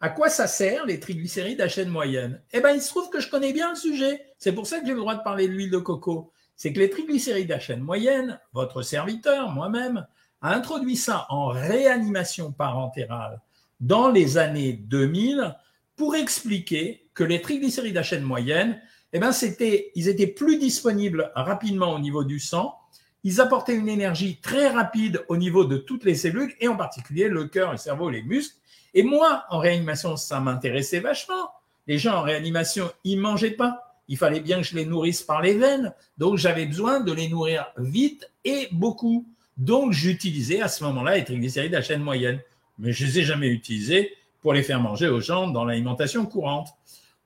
À 0.00 0.08
quoi 0.10 0.30
ça 0.30 0.46
sert 0.46 0.86
les 0.86 1.00
triglycérides 1.00 1.60
à 1.60 1.68
chaîne 1.68 1.88
moyenne? 1.88 2.40
Eh 2.52 2.60
bien, 2.60 2.70
il 2.70 2.80
se 2.80 2.88
trouve 2.88 3.10
que 3.10 3.20
je 3.20 3.28
connais 3.28 3.52
bien 3.52 3.70
le 3.70 3.76
sujet. 3.76 4.24
C'est 4.38 4.52
pour 4.52 4.66
ça 4.66 4.80
que 4.80 4.86
j'ai 4.86 4.92
le 4.92 5.00
droit 5.00 5.16
de 5.16 5.22
parler 5.22 5.48
de 5.48 5.52
l'huile 5.52 5.70
de 5.70 5.78
coco 5.78 6.32
c'est 6.58 6.72
que 6.72 6.80
les 6.80 6.90
triglycérides 6.90 7.52
à 7.52 7.60
chaîne 7.60 7.80
moyenne, 7.80 8.40
votre 8.52 8.82
serviteur, 8.82 9.50
moi-même, 9.50 10.06
a 10.42 10.54
introduit 10.54 10.96
ça 10.96 11.24
en 11.30 11.46
réanimation 11.46 12.50
parentérale 12.52 13.40
dans 13.80 14.10
les 14.10 14.38
années 14.38 14.72
2000 14.72 15.56
pour 15.94 16.16
expliquer 16.16 17.08
que 17.14 17.22
les 17.22 17.40
triglycérides 17.40 17.96
à 17.96 18.02
chaîne 18.02 18.24
moyenne, 18.24 18.80
eh 19.12 19.20
ben 19.20 19.30
c'était, 19.30 19.92
ils 19.94 20.08
étaient 20.08 20.26
plus 20.26 20.58
disponibles 20.58 21.30
rapidement 21.36 21.94
au 21.94 22.00
niveau 22.00 22.24
du 22.24 22.40
sang, 22.40 22.76
ils 23.22 23.40
apportaient 23.40 23.76
une 23.76 23.88
énergie 23.88 24.40
très 24.40 24.68
rapide 24.68 25.24
au 25.28 25.36
niveau 25.36 25.64
de 25.64 25.76
toutes 25.76 26.04
les 26.04 26.16
cellules 26.16 26.54
et 26.60 26.66
en 26.66 26.76
particulier 26.76 27.28
le 27.28 27.44
cœur, 27.44 27.70
le 27.70 27.78
cerveau, 27.78 28.10
les 28.10 28.22
muscles. 28.22 28.56
Et 28.94 29.04
moi, 29.04 29.44
en 29.50 29.58
réanimation, 29.58 30.16
ça 30.16 30.40
m'intéressait 30.40 31.00
vachement. 31.00 31.52
Les 31.86 31.98
gens 31.98 32.16
en 32.16 32.22
réanimation, 32.22 32.90
ils 33.04 33.18
mangeaient 33.18 33.52
pas 33.52 33.87
il 34.08 34.16
fallait 34.16 34.40
bien 34.40 34.58
que 34.58 34.66
je 34.66 34.74
les 34.74 34.86
nourrisse 34.86 35.22
par 35.22 35.42
les 35.42 35.54
veines. 35.54 35.92
Donc, 36.16 36.38
j'avais 36.38 36.66
besoin 36.66 37.00
de 37.00 37.12
les 37.12 37.28
nourrir 37.28 37.66
vite 37.76 38.30
et 38.44 38.68
beaucoup. 38.72 39.26
Donc, 39.58 39.92
j'utilisais 39.92 40.62
à 40.62 40.68
ce 40.68 40.82
moment-là 40.84 41.16
les 41.16 41.24
triglycérides 41.24 41.74
à 41.74 41.82
chaîne 41.82 42.02
moyenne. 42.02 42.40
Mais 42.78 42.92
je 42.92 43.04
ne 43.04 43.10
les 43.10 43.18
ai 43.18 43.22
jamais 43.24 43.48
utilisés 43.48 44.12
pour 44.40 44.54
les 44.54 44.62
faire 44.62 44.80
manger 44.80 45.08
aux 45.08 45.20
gens 45.20 45.48
dans 45.48 45.64
l'alimentation 45.64 46.24
courante. 46.24 46.68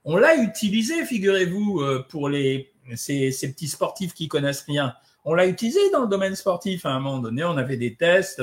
On 0.04 0.16
l'a 0.16 0.36
utilisé, 0.36 1.04
figurez-vous, 1.04 1.80
euh, 1.80 2.04
pour 2.08 2.28
les, 2.28 2.72
ces, 2.96 3.30
petits 3.30 3.68
sportifs 3.68 4.12
qui 4.14 4.26
connaissent 4.26 4.62
rien. 4.62 4.94
On 5.24 5.34
l'a 5.34 5.46
utilisé 5.46 5.78
dans 5.92 6.02
le 6.02 6.08
domaine 6.08 6.34
sportif. 6.34 6.84
À 6.84 6.90
un 6.90 6.98
moment 6.98 7.18
donné, 7.18 7.44
on 7.44 7.56
avait 7.56 7.76
des 7.76 7.94
tests. 7.94 8.42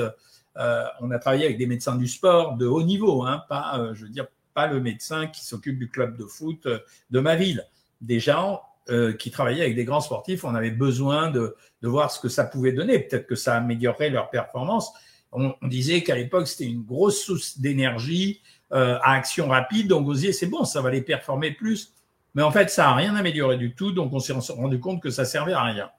Euh, 0.56 0.84
on 1.00 1.10
a 1.10 1.18
travaillé 1.18 1.44
avec 1.44 1.58
des 1.58 1.66
médecins 1.66 1.96
du 1.96 2.08
sport 2.08 2.56
de 2.56 2.66
haut 2.66 2.82
niveau, 2.82 3.22
hein, 3.24 3.42
pas, 3.48 3.78
euh, 3.78 3.94
je 3.94 4.04
veux 4.04 4.10
dire, 4.10 4.26
pas 4.54 4.66
le 4.66 4.80
médecin 4.80 5.26
qui 5.26 5.44
s'occupe 5.44 5.78
du 5.78 5.88
club 5.88 6.16
de 6.16 6.24
foot 6.24 6.66
de 7.10 7.20
ma 7.20 7.36
ville 7.36 7.64
des 8.00 8.20
gens 8.20 8.62
euh, 8.88 9.12
qui 9.12 9.30
travaillaient 9.30 9.62
avec 9.62 9.76
des 9.76 9.84
grands 9.84 10.00
sportifs, 10.00 10.44
on 10.44 10.54
avait 10.54 10.70
besoin 10.70 11.30
de, 11.30 11.56
voir 11.82 12.10
ce 12.10 12.18
que 12.18 12.28
ça 12.28 12.44
pouvait 12.44 12.72
donner. 12.72 12.98
Peut-être 12.98 13.26
que 13.26 13.34
ça 13.34 13.56
améliorerait 13.56 14.10
leur 14.10 14.30
performance. 14.30 14.92
On, 15.32 15.54
disait 15.62 16.02
qu'à 16.02 16.16
l'époque, 16.16 16.48
c'était 16.48 16.64
une 16.64 16.82
grosse 16.82 17.22
source 17.22 17.58
d'énergie 17.58 18.42
euh, 18.72 18.98
à 19.02 19.12
action 19.12 19.48
rapide. 19.48 19.88
Donc, 19.88 20.04
vous 20.04 20.14
disiez, 20.14 20.32
c'est 20.32 20.46
bon, 20.46 20.64
ça 20.64 20.80
va 20.80 20.90
les 20.90 21.02
performer 21.02 21.52
plus. 21.52 21.94
Mais 22.34 22.42
en 22.42 22.50
fait, 22.50 22.70
ça 22.70 22.84
n'a 22.84 22.94
rien 22.94 23.14
amélioré 23.14 23.56
du 23.56 23.74
tout. 23.74 23.92
Donc, 23.92 24.12
on 24.12 24.18
s'est 24.18 24.32
rendu 24.32 24.80
compte 24.80 25.02
que 25.02 25.10
ça 25.10 25.24
servait 25.24 25.52
à 25.52 25.62
rien. 25.62 25.90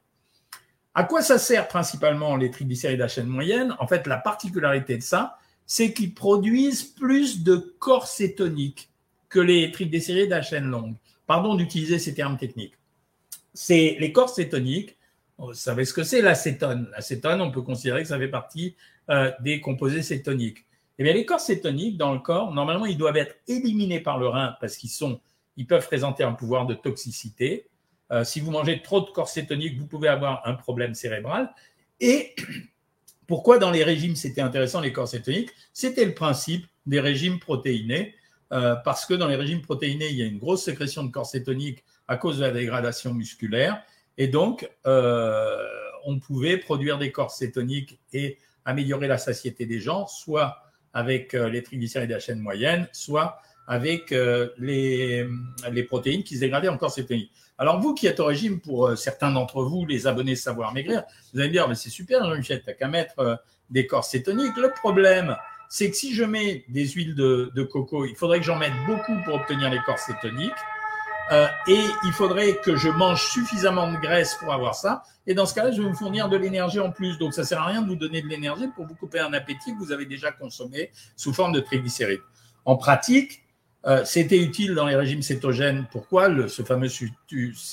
À 0.94 1.04
quoi 1.04 1.22
ça 1.22 1.38
sert 1.38 1.68
principalement 1.68 2.36
les 2.36 2.50
triglycérides 2.50 3.00
à 3.00 3.08
chaîne 3.08 3.26
moyenne? 3.26 3.74
En 3.78 3.86
fait, 3.86 4.06
la 4.06 4.18
particularité 4.18 4.98
de 4.98 5.02
ça, 5.02 5.38
c'est 5.64 5.94
qu'ils 5.94 6.12
produisent 6.12 6.82
plus 6.82 7.42
de 7.42 7.56
corps 7.78 8.06
cétonique 8.06 8.90
que 9.30 9.40
les 9.40 9.72
triglycérides 9.72 10.34
à 10.34 10.42
chaîne 10.42 10.66
longue. 10.66 10.94
Pardon 11.26 11.54
d'utiliser 11.54 11.98
ces 11.98 12.14
termes 12.14 12.36
techniques. 12.36 12.74
C'est 13.54 13.96
les 14.00 14.12
corps 14.12 14.30
cétoniques. 14.30 14.96
Vous 15.38 15.54
savez 15.54 15.84
ce 15.84 15.92
que 15.92 16.02
c'est 16.02 16.22
l'acétone. 16.22 16.88
L'acétone, 16.92 17.40
on 17.40 17.50
peut 17.50 17.62
considérer 17.62 18.02
que 18.02 18.08
ça 18.08 18.18
fait 18.18 18.28
partie 18.28 18.76
euh, 19.10 19.30
des 19.40 19.60
composés 19.60 20.02
cétoniques. 20.02 20.64
Eh 20.98 21.04
bien, 21.04 21.12
les 21.14 21.24
corps 21.24 21.40
cétoniques 21.40 21.96
dans 21.96 22.12
le 22.12 22.20
corps, 22.20 22.52
normalement, 22.52 22.86
ils 22.86 22.98
doivent 22.98 23.16
être 23.16 23.36
éliminés 23.48 24.00
par 24.00 24.18
le 24.18 24.28
rein 24.28 24.56
parce 24.60 24.76
qu'ils 24.76 24.90
sont, 24.90 25.20
ils 25.56 25.66
peuvent 25.66 25.86
présenter 25.86 26.22
un 26.22 26.32
pouvoir 26.32 26.66
de 26.66 26.74
toxicité. 26.74 27.66
Euh, 28.12 28.24
si 28.24 28.40
vous 28.40 28.50
mangez 28.50 28.82
trop 28.82 29.00
de 29.00 29.10
corps 29.10 29.28
cétoniques, 29.28 29.78
vous 29.78 29.86
pouvez 29.86 30.08
avoir 30.08 30.46
un 30.46 30.54
problème 30.54 30.94
cérébral. 30.94 31.52
Et 31.98 32.34
pourquoi 33.26 33.58
dans 33.58 33.70
les 33.70 33.84
régimes 33.84 34.16
c'était 34.16 34.42
intéressant 34.42 34.80
les 34.80 34.92
corps 34.92 35.08
cétoniques? 35.08 35.50
C'était 35.72 36.04
le 36.04 36.14
principe 36.14 36.66
des 36.86 37.00
régimes 37.00 37.38
protéinés 37.38 38.14
euh, 38.52 38.76
parce 38.76 39.06
que 39.06 39.14
dans 39.14 39.28
les 39.28 39.36
régimes 39.36 39.62
protéinés, 39.62 40.08
il 40.10 40.16
y 40.16 40.22
a 40.22 40.26
une 40.26 40.38
grosse 40.38 40.64
sécrétion 40.64 41.04
de 41.04 41.10
corps 41.10 41.26
cétonique 41.26 41.84
à 42.06 42.16
cause 42.16 42.38
de 42.38 42.42
la 42.42 42.50
dégradation 42.50 43.14
musculaire. 43.14 43.82
Et 44.18 44.28
donc, 44.28 44.68
euh, 44.86 45.56
on 46.04 46.18
pouvait 46.18 46.58
produire 46.58 46.98
des 46.98 47.10
corps 47.10 47.30
cétoniques 47.30 47.98
et 48.12 48.38
améliorer 48.66 49.08
la 49.08 49.16
satiété 49.16 49.64
des 49.64 49.80
gens, 49.80 50.06
soit 50.06 50.58
avec 50.92 51.32
euh, 51.34 51.48
les 51.48 51.62
triglycérides 51.62 52.10
de 52.10 52.14
la 52.14 52.20
chaîne 52.20 52.40
moyenne, 52.40 52.88
soit 52.92 53.40
avec 53.68 54.10
les, 54.10 55.24
les, 55.70 55.82
protéines 55.84 56.24
qui 56.24 56.34
se 56.34 56.40
dégradaient 56.40 56.68
en 56.68 56.76
corps 56.76 56.90
cétonique. 56.90 57.30
Alors 57.56 57.80
vous 57.80 57.94
qui 57.94 58.08
êtes 58.08 58.18
au 58.18 58.26
régime, 58.26 58.60
pour 58.60 58.98
certains 58.98 59.30
d'entre 59.30 59.62
vous, 59.62 59.86
les 59.86 60.08
abonnés 60.08 60.34
Savoir 60.34 60.74
Maigrir, 60.74 61.04
vous 61.32 61.38
allez 61.38 61.48
me 61.48 61.52
dire, 61.52 61.68
mais 61.68 61.76
c'est 61.76 61.88
super 61.88 62.24
Jean-Michel, 62.24 62.62
t'as 62.66 62.72
qu'à 62.72 62.88
mettre 62.88 63.40
des 63.70 63.86
corps 63.86 64.04
cétoniques. 64.04 64.56
Le 64.56 64.72
problème, 64.72 65.36
c'est 65.74 65.90
que 65.90 65.96
si 65.96 66.14
je 66.14 66.22
mets 66.22 66.66
des 66.68 66.86
huiles 66.86 67.14
de, 67.14 67.62
coco, 67.62 68.04
il 68.04 68.14
faudrait 68.14 68.40
que 68.40 68.44
j'en 68.44 68.58
mette 68.58 68.74
beaucoup 68.86 69.16
pour 69.24 69.36
obtenir 69.36 69.70
les 69.70 69.78
corps 69.86 69.98
cétoniques. 69.98 70.52
Euh, 71.30 71.46
et 71.66 71.80
il 72.04 72.12
faudrait 72.12 72.58
que 72.62 72.76
je 72.76 72.90
mange 72.90 73.26
suffisamment 73.30 73.90
de 73.90 73.96
graisse 73.96 74.34
pour 74.34 74.52
avoir 74.52 74.74
ça. 74.74 75.02
Et 75.26 75.32
dans 75.32 75.46
ce 75.46 75.54
cas-là, 75.54 75.70
je 75.70 75.80
vais 75.80 75.88
me 75.88 75.94
fournir 75.94 76.28
de 76.28 76.36
l'énergie 76.36 76.78
en 76.78 76.90
plus. 76.90 77.16
Donc, 77.16 77.32
ça 77.32 77.44
sert 77.44 77.58
à 77.58 77.64
rien 77.64 77.80
de 77.80 77.88
vous 77.88 77.96
donner 77.96 78.20
de 78.20 78.28
l'énergie 78.28 78.68
pour 78.76 78.86
vous 78.86 78.94
couper 78.94 79.20
un 79.20 79.32
appétit 79.32 79.72
que 79.72 79.78
vous 79.78 79.92
avez 79.92 80.04
déjà 80.04 80.30
consommé 80.30 80.90
sous 81.16 81.32
forme 81.32 81.52
de 81.52 81.60
triglycérides. 81.60 82.20
En 82.66 82.76
pratique, 82.76 83.42
euh, 83.86 84.04
c'était 84.04 84.42
utile 84.42 84.74
dans 84.74 84.86
les 84.86 84.94
régimes 84.94 85.22
cétogènes. 85.22 85.86
Pourquoi 85.90 86.28
ce 86.48 86.62
fameux 86.64 86.88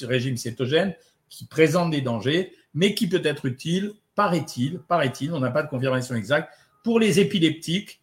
régime 0.04 0.38
cétogène 0.38 0.96
qui 1.28 1.48
présente 1.48 1.92
des 1.92 2.00
dangers, 2.00 2.54
mais 2.74 2.96
qui 2.96 3.10
peut 3.10 3.22
être 3.26 3.46
utile, 3.46 3.92
paraît-il, 4.16 4.80
paraît-il, 4.80 5.34
on 5.34 5.42
n'a 5.42 5.52
pas 5.52 5.64
de 5.64 5.70
confirmation 5.70 6.16
exacte, 6.16 6.50
pour 6.84 7.00
les 7.00 7.20
épileptiques 7.20 8.02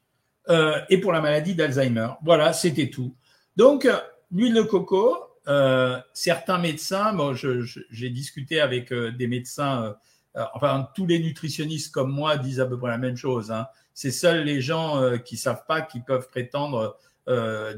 euh, 0.49 0.81
et 0.89 0.99
pour 0.99 1.13
la 1.13 1.21
maladie 1.21 1.55
d'Alzheimer. 1.55 2.09
Voilà, 2.23 2.53
c'était 2.53 2.91
tout. 2.91 3.15
Donc, 3.57 3.89
l'huile 4.31 4.55
de 4.55 4.63
coco, 4.63 5.27
euh, 5.49 6.01
certains 6.13 6.59
médecins, 6.59 7.13
bon, 7.13 7.35
j'ai 7.35 8.11
discuté 8.11 8.61
avec 8.61 8.93
euh, 8.93 9.13
des 9.13 9.29
médecins, 9.29 9.97
euh, 10.37 10.45
enfin 10.55 10.89
tous 10.95 11.07
les 11.07 11.21
nutritionnistes 11.21 11.95
comme 11.95 12.11
moi 12.11 12.37
disent 12.37 12.61
à 12.61 12.67
peu 12.67 12.79
près 12.79 12.91
la 12.91 12.99
même 12.99 13.17
chose. 13.17 13.53
Hein. 13.53 13.67
C'est 13.95 14.11
seuls 14.11 14.45
les 14.45 14.61
gens 14.61 15.01
qui 15.25 15.37
savent 15.37 15.65
pas 15.67 15.81
qui 15.81 16.01
peuvent 16.01 16.29
prétendre 16.29 16.99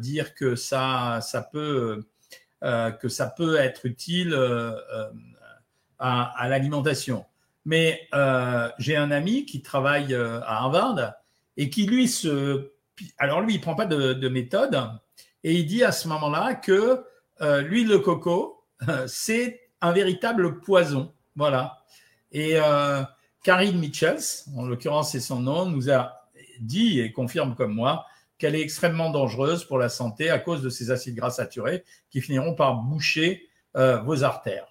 dire 0.01 0.35
que 0.35 0.57
ça, 0.57 1.21
ça 1.23 1.43
peut, 1.43 2.05
que 2.61 3.09
ça 3.09 3.27
peut 3.29 3.57
être 3.57 3.87
utile 3.87 4.35
à, 6.01 6.23
à 6.37 6.49
l'alimentation. 6.49 7.25
Mais 7.69 8.09
j'ai 8.79 8.97
un 8.97 9.11
ami 9.11 9.45
qui 9.45 9.61
travaille 9.61 10.15
à 10.15 10.63
Harvard 10.63 11.13
et 11.59 11.69
qui 11.69 11.87
lui 11.87 12.09
se, 12.09 12.73
alors 13.19 13.43
lui 13.43 13.57
il 13.57 13.61
prend 13.61 13.75
pas 13.75 13.85
de, 13.85 14.15
de 14.15 14.29
méthode 14.31 14.81
et 15.45 15.55
il 15.55 15.67
dit 15.67 15.85
à 15.85 15.93
ce 15.93 16.09
moment-là 16.09 16.55
que 16.55 17.05
euh, 17.41 17.61
l'huile 17.61 17.89
de 17.89 17.97
coco, 17.97 18.65
euh, 18.89 19.05
c'est 19.07 19.61
un 19.83 19.93
véritable 19.93 20.61
poison. 20.61 21.13
Voilà. 21.37 21.79
Et 22.33 22.57
euh, 22.57 23.03
Karine 23.45 23.79
Mitchells, 23.79 24.47
en 24.57 24.67
l'occurrence 24.67 25.13
c'est 25.13 25.21
son 25.21 25.41
nom, 25.41 25.67
nous 25.67 25.91
a 25.91 26.29
dit 26.61 27.01
et 27.01 27.13
confirme 27.13 27.55
comme 27.55 27.75
moi 27.75 28.07
qu'elle 28.39 28.55
est 28.55 28.63
extrêmement 28.63 29.11
dangereuse 29.11 29.65
pour 29.65 29.79
la 29.79 29.89
santé 29.89 30.31
à 30.31 30.39
cause 30.39 30.63
de 30.63 30.71
ces 30.71 30.91
acides 30.91 31.17
gras 31.17 31.31
saturés 31.31 31.85
qui 32.11 32.21
finiront 32.21 32.55
par 32.55 32.77
boucher 32.77 33.45
vos 33.75 34.25
artères. 34.25 34.67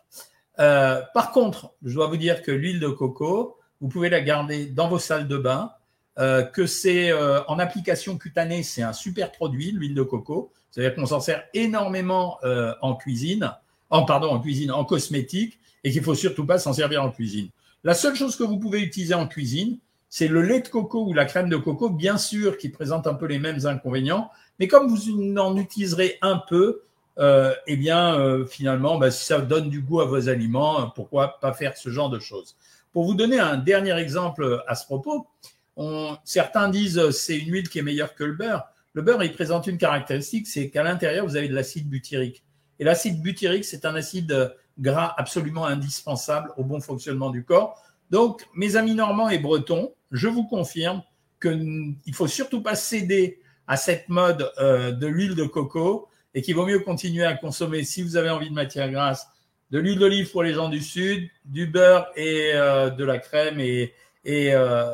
Par 0.58 1.32
contre, 1.32 1.74
je 1.84 1.94
dois 1.94 2.08
vous 2.08 2.18
dire 2.18 2.42
que 2.42 2.52
l'huile 2.52 2.80
de 2.80 2.90
coco, 2.90 3.58
vous 3.80 3.88
pouvez 3.88 4.10
la 4.10 4.22
garder 4.22 4.66
dans 4.66 4.88
vos 4.90 5.00
salles 5.00 5.28
de 5.28 5.38
bain, 5.38 5.72
que 6.18 6.66
c'est 6.66 7.14
en 7.14 7.60
application 7.60 8.18
cutanée, 8.18 8.64
c'est 8.64 8.82
un 8.82 8.94
super 8.94 9.32
produit, 9.32 9.72
l'huile 9.72 9.94
de 9.94 10.04
coco. 10.04 10.52
C'est-à-dire 10.78 10.96
qu'on 10.96 11.08
s'en 11.08 11.20
sert 11.20 11.44
énormément 11.56 12.38
euh, 12.44 12.74
en 12.82 12.96
cuisine, 12.96 13.52
en 13.90 14.06
pardon, 14.06 14.30
en 14.30 14.40
cuisine, 14.40 14.72
en 14.72 14.86
cosmétique, 14.86 15.60
et 15.84 15.92
qu'il 15.92 16.04
faut 16.04 16.14
surtout 16.14 16.46
pas 16.46 16.60
s'en 16.60 16.72
servir 16.72 17.04
en 17.04 17.10
cuisine. 17.10 17.50
La 17.84 17.96
seule 17.96 18.16
chose 18.16 18.36
que 18.36 18.44
vous 18.44 18.60
pouvez 18.60 18.82
utiliser 18.82 19.16
en 19.16 19.28
cuisine, 19.28 19.80
c'est 20.10 20.28
le 20.28 20.44
lait 20.44 20.62
de 20.62 20.68
coco 20.68 21.06
ou 21.06 21.14
la 21.14 21.26
crème 21.26 21.50
de 21.50 21.58
coco, 21.58 21.90
bien 21.90 22.18
sûr, 22.18 22.58
qui 22.58 22.70
présente 22.70 23.08
un 23.08 23.16
peu 23.16 23.26
les 23.26 23.40
mêmes 23.40 23.66
inconvénients, 23.66 24.30
mais 24.60 24.68
comme 24.68 24.88
vous 24.88 25.38
en 25.38 25.58
utiliserez 25.58 26.20
un 26.22 26.42
peu, 26.48 26.84
euh, 27.20 27.54
eh 27.66 27.78
bien, 27.78 28.20
euh, 28.20 28.46
finalement, 28.46 28.98
bah, 28.98 29.12
si 29.12 29.26
ça 29.26 29.40
donne 29.40 29.70
du 29.70 29.82
goût 29.82 30.02
à 30.02 30.06
vos 30.06 30.30
aliments, 30.30 30.90
pourquoi 30.92 31.40
pas 31.40 31.54
faire 31.54 31.76
ce 31.78 31.90
genre 31.90 32.10
de 32.10 32.20
choses? 32.20 32.56
Pour 32.94 33.06
vous 33.06 33.14
donner 33.14 33.40
un 33.40 33.58
dernier 33.58 33.98
exemple 33.98 34.64
à 34.68 34.76
ce 34.76 34.86
propos, 34.86 35.28
on, 35.76 36.18
certains 36.24 36.70
disent 36.70 37.12
c'est 37.12 37.38
une 37.38 37.52
huile 37.54 37.70
qui 37.70 37.80
est 37.80 37.84
meilleure 37.84 38.16
que 38.16 38.24
le 38.24 38.34
beurre. 38.34 38.66
Le 38.94 39.02
beurre, 39.02 39.24
il 39.24 39.34
présente 39.34 39.68
une 39.68 39.78
caractéristique, 39.78 40.48
c'est 40.48 40.70
qu'à 40.70 40.84
l'intérieur, 40.84 41.26
vous 41.26 41.36
avez 41.36 41.48
de 41.48 41.54
l'acide 41.54 41.90
butyrique. 41.90 42.44
Et 42.80 42.84
l'acide 42.84 43.22
butyrique, 43.22 43.66
c'est 43.66 43.86
un 43.86 43.96
acide 43.96 44.56
gras 44.80 45.14
absolument 45.18 45.66
indispensable 45.66 46.52
au 46.58 46.64
bon 46.64 46.80
fonctionnement 46.80 47.30
du 47.30 47.44
corps. 47.44 47.82
Donc, 48.10 48.48
mes 48.56 48.76
amis 48.76 48.96
normands 48.96 49.30
et 49.30 49.40
bretons, 49.40 49.94
je 50.12 50.28
vous 50.28 50.46
confirme 50.46 51.04
qu'il 51.42 51.96
ne 52.06 52.14
faut 52.14 52.28
surtout 52.28 52.62
pas 52.62 52.76
céder 52.76 53.40
à 53.68 53.78
cette 53.78 54.10
mode 54.10 54.52
euh, 54.60 54.92
de 54.92 55.08
l'huile 55.08 55.36
de 55.36 55.44
coco 55.44 56.08
et 56.38 56.44
qu'il 56.44 56.54
vaut 56.54 56.68
mieux 56.68 56.78
continuer 56.78 57.26
à 57.26 57.34
consommer, 57.34 57.84
si 57.84 58.04
vous 58.04 58.16
avez 58.16 58.30
envie 58.30 58.50
de 58.50 58.54
matière 58.54 58.92
grasse, 58.92 59.28
de 59.72 59.80
l'huile 59.80 59.98
d'olive 59.98 60.30
pour 60.30 60.44
les 60.44 60.54
gens 60.54 60.70
du 60.70 60.82
Sud, 60.82 61.28
du 61.46 61.66
beurre 61.66 62.12
et 62.16 62.52
euh, 62.54 62.92
de 62.92 63.04
la 63.04 63.18
crème 63.18 63.60
et, 63.60 63.96
et, 64.24 64.54
euh, 64.54 64.94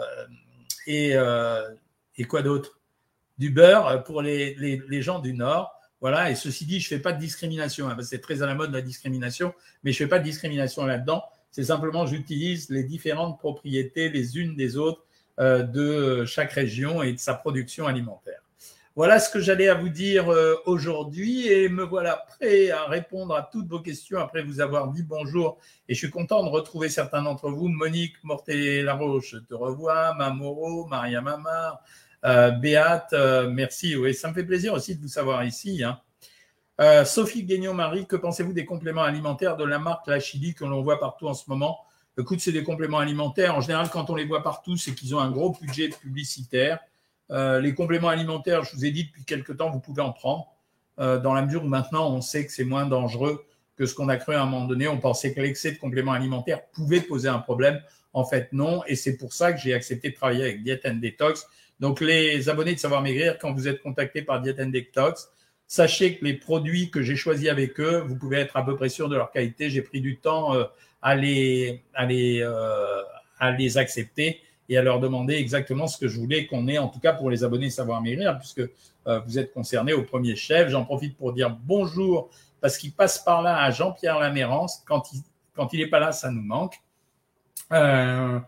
et, 0.87 1.15
et 2.15 2.23
quoi 2.23 2.43
d'autre? 2.43 2.79
Du 3.37 3.49
beurre 3.49 4.05
pour 4.05 4.21
les, 4.21 4.55
les, 4.55 5.01
gens 5.01 5.19
du 5.19 5.33
Nord. 5.33 5.73
Voilà, 5.99 6.31
et 6.31 6.35
ceci 6.35 6.65
dit, 6.65 6.79
je 6.79 6.85
ne 6.93 6.97
fais 6.97 7.01
pas 7.01 7.11
de 7.11 7.19
discrimination, 7.19 7.89
hein, 7.89 7.97
c'est 8.03 8.21
très 8.21 8.41
à 8.41 8.45
la 8.45 8.55
mode 8.55 8.71
la 8.71 8.81
discrimination, 8.81 9.53
mais 9.83 9.91
je 9.91 10.01
ne 10.01 10.07
fais 10.07 10.09
pas 10.09 10.19
de 10.19 10.23
discrimination 10.23 10.85
là-dedans. 10.85 11.23
C'est 11.51 11.65
simplement, 11.65 12.05
j'utilise 12.05 12.69
les 12.69 12.85
différentes 12.85 13.37
propriétés 13.37 14.07
les 14.07 14.37
unes 14.37 14.55
des 14.55 14.77
autres 14.77 15.03
euh, 15.41 15.63
de 15.63 16.23
chaque 16.23 16.53
région 16.53 17.03
et 17.03 17.11
de 17.11 17.19
sa 17.19 17.33
production 17.33 17.85
alimentaire. 17.85 18.32
Voilà 18.95 19.19
ce 19.19 19.31
que 19.31 19.39
j'allais 19.39 19.69
à 19.69 19.73
vous 19.73 19.89
dire 19.89 20.31
euh, 20.31 20.55
aujourd'hui 20.67 21.47
et 21.47 21.67
me 21.67 21.83
voilà 21.83 22.27
prêt 22.27 22.69
à 22.69 22.85
répondre 22.85 23.35
à 23.35 23.41
toutes 23.41 23.67
vos 23.67 23.79
questions 23.79 24.19
après 24.19 24.43
vous 24.43 24.61
avoir 24.61 24.89
dit 24.89 25.01
bonjour. 25.01 25.57
Et 25.89 25.95
je 25.95 25.97
suis 25.97 26.11
content 26.11 26.43
de 26.43 26.49
retrouver 26.49 26.89
certains 26.89 27.23
d'entre 27.23 27.49
vous. 27.49 27.69
Monique 27.69 28.23
Morté-Laroche, 28.23 29.31
je 29.31 29.37
te 29.39 29.55
revois. 29.55 30.13
Mamoro, 30.13 30.85
Maria 30.85 31.21
Mamar, 31.21 31.79
euh, 32.23 32.51
Béate, 32.51 33.13
euh, 33.13 33.49
merci. 33.49 33.95
Oui, 33.95 34.13
ça 34.13 34.29
me 34.29 34.35
fait 34.35 34.43
plaisir 34.43 34.73
aussi 34.73 34.95
de 34.95 35.01
vous 35.01 35.07
savoir 35.07 35.43
ici. 35.43 35.83
Hein. 35.83 35.99
Sophie 37.03 37.45
Guignon-Marie, 37.45 38.05
que 38.05 38.15
pensez-vous 38.15 38.53
des 38.53 38.65
compléments 38.65 39.03
alimentaires 39.03 39.57
de 39.57 39.63
la 39.63 39.79
marque 39.79 40.05
La 40.05 40.19
Chili 40.19 40.53
que 40.53 40.65
l'on 40.65 40.83
voit 40.83 40.99
partout 40.99 41.27
en 41.27 41.33
ce 41.33 41.49
moment? 41.49 41.79
Écoute, 42.19 42.41
c'est 42.41 42.51
des 42.51 42.63
compléments 42.63 42.99
alimentaires. 42.99 43.55
En 43.55 43.61
général, 43.61 43.89
quand 43.89 44.11
on 44.11 44.15
les 44.15 44.25
voit 44.25 44.43
partout, 44.43 44.77
c'est 44.77 44.93
qu'ils 44.93 45.15
ont 45.15 45.19
un 45.19 45.31
gros 45.31 45.51
budget 45.59 45.89
publicitaire. 45.89 46.79
Les 47.33 47.73
compléments 47.73 48.09
alimentaires, 48.09 48.63
je 48.63 48.75
vous 48.75 48.85
ai 48.85 48.91
dit 48.91 49.05
depuis 49.05 49.25
quelques 49.25 49.57
temps, 49.57 49.71
vous 49.71 49.79
pouvez 49.79 50.01
en 50.01 50.11
prendre. 50.11 50.53
dans 50.97 51.33
la 51.33 51.41
mesure 51.41 51.63
où 51.63 51.67
maintenant, 51.67 52.13
on 52.13 52.21
sait 52.21 52.45
que 52.45 52.51
c'est 52.51 52.63
moins 52.63 52.85
dangereux 52.85 53.43
que 53.75 53.85
ce 53.87 53.95
qu'on 53.95 54.07
a 54.07 54.17
cru 54.17 54.35
à 54.35 54.43
un 54.43 54.45
moment 54.45 54.67
donné. 54.67 54.87
On 54.87 54.99
pensait 54.99 55.33
que 55.33 55.41
l'excès 55.41 55.71
de 55.71 55.77
compléments 55.77 56.11
alimentaires 56.11 56.63
pouvait 56.73 57.01
poser 57.01 57.29
un 57.29 57.39
problème. 57.39 57.81
En 58.13 58.23
fait, 58.23 58.53
non. 58.53 58.83
Et 58.85 58.95
c'est 58.95 59.17
pour 59.17 59.33
ça 59.33 59.51
que 59.51 59.59
j'ai 59.59 59.73
accepté 59.73 60.11
de 60.11 60.15
travailler 60.15 60.43
avec 60.43 60.63
Diet 60.63 60.81
and 60.85 60.95
Detox 60.95 61.47
donc, 61.83 61.99
les 61.99 62.47
abonnés 62.49 62.75
de 62.75 62.79
Savoir 62.79 63.01
Maigrir, 63.01 63.37
quand 63.39 63.51
vous 63.51 63.67
êtes 63.67 63.81
contactés 63.81 64.21
par 64.21 64.39
Diet 64.41 64.53
Detox, 64.53 65.29
sachez 65.67 66.17
que 66.17 66.23
les 66.23 66.33
produits 66.33 66.91
que 66.91 67.01
j'ai 67.01 67.17
choisis 67.17 67.49
avec 67.49 67.79
eux, 67.79 68.03
vous 68.07 68.15
pouvez 68.15 68.37
être 68.37 68.55
à 68.55 68.65
peu 68.65 68.75
près 68.77 68.89
sûr 68.89 69.09
de 69.09 69.17
leur 69.17 69.31
qualité. 69.31 69.69
J'ai 69.69 69.81
pris 69.81 69.99
du 69.99 70.17
temps 70.17 70.55
euh, 70.55 70.63
euh, 71.05 71.73
à 73.39 73.51
les 73.51 73.77
accepter 73.77 74.39
et 74.73 74.77
à 74.77 74.81
leur 74.81 74.99
demander 74.99 75.35
exactement 75.35 75.87
ce 75.87 75.97
que 75.97 76.07
je 76.07 76.19
voulais 76.19 76.45
qu'on 76.47 76.67
ait, 76.67 76.77
en 76.77 76.87
tout 76.87 76.99
cas 76.99 77.13
pour 77.13 77.29
les 77.29 77.43
abonnés 77.43 77.69
Savoir 77.69 78.01
Maigrir, 78.01 78.37
puisque 78.37 78.61
euh, 79.07 79.19
vous 79.25 79.39
êtes 79.39 79.53
concernés 79.53 79.93
au 79.93 80.03
premier 80.03 80.35
chef. 80.35 80.69
J'en 80.69 80.85
profite 80.85 81.17
pour 81.17 81.33
dire 81.33 81.57
bonjour, 81.63 82.29
parce 82.61 82.77
qu'il 82.77 82.91
passe 82.91 83.19
par 83.19 83.41
là 83.41 83.61
à 83.61 83.71
Jean-Pierre 83.71 84.19
Lamérance. 84.19 84.83
Quand 84.85 85.11
il 85.13 85.21
quand 85.55 85.73
il 85.73 85.79
n'est 85.79 85.87
pas 85.87 85.99
là, 85.99 86.11
ça 86.11 86.31
nous 86.31 86.41
manque. 86.41 86.75
Euh, 87.71 88.39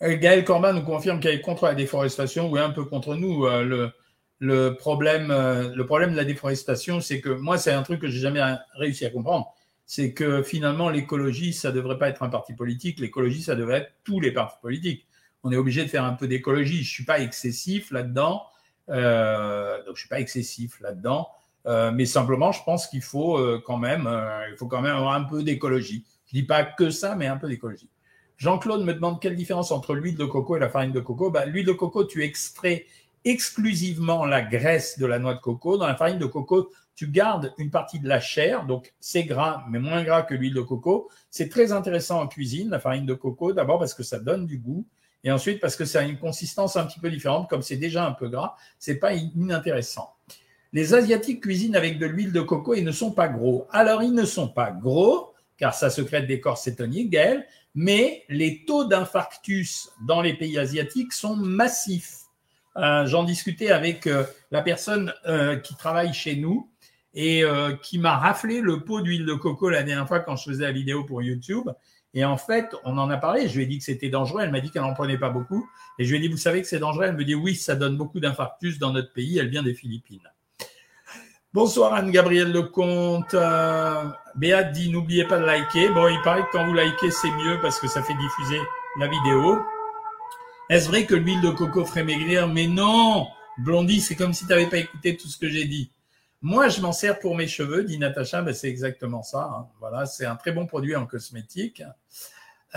Gaël 0.00 0.44
Corban 0.44 0.72
nous 0.72 0.82
confirme 0.82 1.20
qu'il 1.20 1.30
est 1.30 1.40
contre 1.40 1.64
la 1.64 1.74
déforestation, 1.74 2.50
oui, 2.50 2.60
un 2.60 2.70
peu 2.70 2.84
contre 2.84 3.14
nous. 3.14 3.46
Euh, 3.46 3.64
le, 3.64 3.90
le, 4.38 4.74
problème, 4.74 5.30
euh, 5.30 5.74
le 5.74 5.86
problème 5.86 6.12
de 6.12 6.16
la 6.16 6.24
déforestation, 6.24 7.00
c'est 7.00 7.20
que 7.20 7.30
moi, 7.30 7.58
c'est 7.58 7.72
un 7.72 7.82
truc 7.82 8.00
que 8.00 8.08
j'ai 8.08 8.20
jamais 8.20 8.42
réussi 8.74 9.04
à 9.04 9.10
comprendre. 9.10 9.52
C'est 9.86 10.12
que 10.12 10.42
finalement, 10.42 10.90
l'écologie, 10.90 11.52
ça 11.52 11.72
devrait 11.72 11.98
pas 11.98 12.10
être 12.10 12.22
un 12.22 12.28
parti 12.28 12.52
politique. 12.52 13.00
L'écologie, 13.00 13.42
ça 13.42 13.54
devrait 13.54 13.78
être 13.78 13.92
tous 14.04 14.20
les 14.20 14.32
partis 14.32 14.58
politiques. 14.60 15.06
On 15.44 15.52
est 15.52 15.56
obligé 15.56 15.82
de 15.84 15.88
faire 15.88 16.04
un 16.04 16.14
peu 16.14 16.28
d'écologie. 16.28 16.82
Je 16.82 16.90
suis 16.90 17.04
pas 17.04 17.20
excessif 17.20 17.90
là-dedans. 17.90 18.42
Euh, 18.90 19.84
donc, 19.84 19.96
je 19.96 20.00
suis 20.00 20.08
pas 20.08 20.20
excessif 20.20 20.80
là-dedans. 20.80 21.28
Euh, 21.66 21.90
mais 21.92 22.06
simplement, 22.06 22.52
je 22.52 22.62
pense 22.64 22.86
qu'il 22.86 23.02
faut 23.02 23.36
euh, 23.36 23.62
quand 23.64 23.76
même, 23.76 24.08
faut 24.56 24.66
quand 24.66 24.80
même 24.80 24.96
avoir 24.96 25.14
un 25.14 25.24
peu 25.24 25.42
d'écologie. 25.42 26.04
Je 26.26 26.36
dis 26.36 26.44
pas 26.44 26.64
que 26.64 26.90
ça, 26.90 27.14
mais 27.14 27.26
un 27.26 27.36
peu 27.36 27.48
d'écologie. 27.48 27.90
Jean-Claude 28.36 28.84
me 28.84 28.94
demande 28.94 29.20
quelle 29.20 29.34
différence 29.34 29.72
entre 29.72 29.94
l'huile 29.94 30.16
de 30.16 30.24
coco 30.24 30.56
et 30.56 30.60
la 30.60 30.68
farine 30.68 30.92
de 30.92 31.00
coco. 31.00 31.30
Ben, 31.30 31.44
l'huile 31.46 31.66
de 31.66 31.72
coco, 31.72 32.04
tu 32.04 32.22
extrais 32.22 32.86
exclusivement 33.24 34.24
la 34.24 34.42
graisse 34.42 34.98
de 34.98 35.06
la 35.06 35.18
noix 35.18 35.34
de 35.34 35.40
coco. 35.40 35.76
Dans 35.76 35.86
la 35.86 35.96
farine 35.96 36.18
de 36.18 36.26
coco, 36.26 36.70
tu 36.94 37.08
gardes 37.08 37.52
une 37.58 37.70
partie 37.70 38.00
de 38.00 38.08
la 38.08 38.20
chair, 38.20 38.64
donc 38.64 38.92
c'est 39.00 39.24
gras, 39.24 39.64
mais 39.68 39.78
moins 39.78 40.02
gras 40.02 40.22
que 40.22 40.34
l'huile 40.34 40.54
de 40.54 40.60
coco. 40.60 41.10
C'est 41.30 41.48
très 41.48 41.72
intéressant 41.72 42.20
en 42.20 42.26
cuisine, 42.26 42.70
la 42.70 42.80
farine 42.80 43.06
de 43.06 43.14
coco, 43.14 43.52
d'abord 43.52 43.78
parce 43.78 43.94
que 43.94 44.02
ça 44.02 44.18
donne 44.18 44.46
du 44.46 44.58
goût, 44.58 44.86
et 45.24 45.32
ensuite 45.32 45.60
parce 45.60 45.76
que 45.76 45.84
ça 45.84 46.00
a 46.00 46.02
une 46.02 46.18
consistance 46.18 46.76
un 46.76 46.86
petit 46.86 47.00
peu 47.00 47.10
différente, 47.10 47.48
comme 47.48 47.62
c'est 47.62 47.76
déjà 47.76 48.06
un 48.06 48.12
peu 48.12 48.28
gras, 48.28 48.56
c'est 48.78 48.96
pas 48.96 49.14
inintéressant. 49.14 50.14
Les 50.72 50.94
Asiatiques 50.94 51.42
cuisinent 51.42 51.76
avec 51.76 51.98
de 51.98 52.06
l'huile 52.06 52.32
de 52.32 52.40
coco 52.40 52.74
et 52.74 52.82
ne 52.82 52.92
sont 52.92 53.10
pas 53.10 53.28
gros. 53.28 53.66
Alors, 53.70 54.02
ils 54.02 54.12
ne 54.12 54.24
sont 54.24 54.48
pas 54.48 54.70
gros, 54.70 55.32
car 55.56 55.74
ça 55.74 55.90
secrète 55.90 56.26
des 56.26 56.40
corps 56.40 56.58
cétoniques, 56.58 57.10
Gaël, 57.10 57.46
mais 57.74 58.24
les 58.28 58.64
taux 58.66 58.84
d'infarctus 58.84 59.88
dans 60.06 60.20
les 60.20 60.34
pays 60.34 60.58
asiatiques 60.58 61.12
sont 61.12 61.36
massifs. 61.36 62.18
Euh, 62.76 63.06
j'en 63.06 63.24
discutais 63.24 63.70
avec 63.70 64.06
euh, 64.06 64.24
la 64.50 64.62
personne 64.62 65.12
euh, 65.26 65.56
qui 65.56 65.74
travaille 65.74 66.12
chez 66.12 66.36
nous 66.36 66.70
et 67.14 67.42
qui 67.82 67.98
m'a 67.98 68.16
raflé 68.16 68.60
le 68.60 68.84
pot 68.84 69.00
d'huile 69.00 69.26
de 69.26 69.34
coco 69.34 69.68
la 69.70 69.82
dernière 69.82 70.06
fois 70.06 70.20
quand 70.20 70.36
je 70.36 70.50
faisais 70.50 70.62
la 70.62 70.70
vidéo 70.70 71.02
pour 71.02 71.20
YouTube. 71.20 71.68
Et 72.14 72.24
en 72.24 72.36
fait, 72.36 72.74
on 72.84 72.96
en 72.98 73.10
a 73.10 73.16
parlé. 73.16 73.48
Je 73.48 73.56
lui 73.56 73.64
ai 73.64 73.66
dit 73.66 73.78
que 73.78 73.84
c'était 73.84 74.08
dangereux. 74.08 74.40
Elle 74.42 74.50
m'a 74.50 74.60
dit 74.60 74.70
qu'elle 74.70 74.82
n'en 74.82 74.94
prenait 74.94 75.18
pas 75.18 75.30
beaucoup. 75.30 75.68
Et 75.98 76.04
je 76.04 76.10
lui 76.10 76.18
ai 76.18 76.20
dit, 76.20 76.28
vous 76.28 76.38
savez 76.38 76.62
que 76.62 76.68
c'est 76.68 76.78
dangereux? 76.78 77.04
Elle 77.04 77.16
me 77.16 77.24
dit, 77.24 77.34
oui, 77.34 77.54
ça 77.54 77.74
donne 77.74 77.96
beaucoup 77.96 78.20
d'infarctus 78.20 78.78
dans 78.78 78.92
notre 78.92 79.12
pays. 79.12 79.38
Elle 79.38 79.48
vient 79.48 79.62
des 79.62 79.74
Philippines. 79.74 80.28
Bonsoir 81.54 81.94
Anne-Gabrielle 81.94 82.52
Lecomte. 82.52 83.34
Euh, 83.34 84.04
Béat 84.36 84.64
dit, 84.64 84.90
n'oubliez 84.90 85.24
pas 85.24 85.38
de 85.38 85.44
liker. 85.44 85.88
Bon, 85.90 86.06
il 86.08 86.20
paraît 86.22 86.42
que 86.42 86.52
quand 86.52 86.66
vous 86.66 86.74
likez, 86.74 87.10
c'est 87.10 87.30
mieux 87.30 87.58
parce 87.60 87.78
que 87.78 87.88
ça 87.88 88.02
fait 88.02 88.14
diffuser 88.14 88.60
la 88.98 89.08
vidéo. 89.08 89.58
Est-ce 90.68 90.88
vrai 90.88 91.06
que 91.06 91.14
l'huile 91.14 91.40
de 91.40 91.50
coco 91.50 91.84
ferait 91.84 92.04
maigrir? 92.04 92.48
Mais 92.48 92.66
non 92.66 93.26
Blondie, 93.58 94.00
c'est 94.00 94.14
comme 94.14 94.34
si 94.34 94.44
tu 94.44 94.50
n'avais 94.50 94.66
pas 94.66 94.76
écouté 94.76 95.16
tout 95.16 95.28
ce 95.28 95.38
que 95.38 95.48
j'ai 95.48 95.64
dit. 95.64 95.90
Moi, 96.40 96.68
je 96.68 96.80
m'en 96.80 96.92
sers 96.92 97.18
pour 97.18 97.36
mes 97.36 97.48
cheveux, 97.48 97.82
dit 97.82 97.98
Natacha. 97.98 98.42
Ben, 98.42 98.54
c'est 98.54 98.68
exactement 98.68 99.22
ça. 99.22 99.50
Hein. 99.52 99.66
Voilà, 99.80 100.06
c'est 100.06 100.24
un 100.24 100.36
très 100.36 100.52
bon 100.52 100.66
produit 100.66 100.94
en 100.94 101.04
cosmétique. 101.04 101.82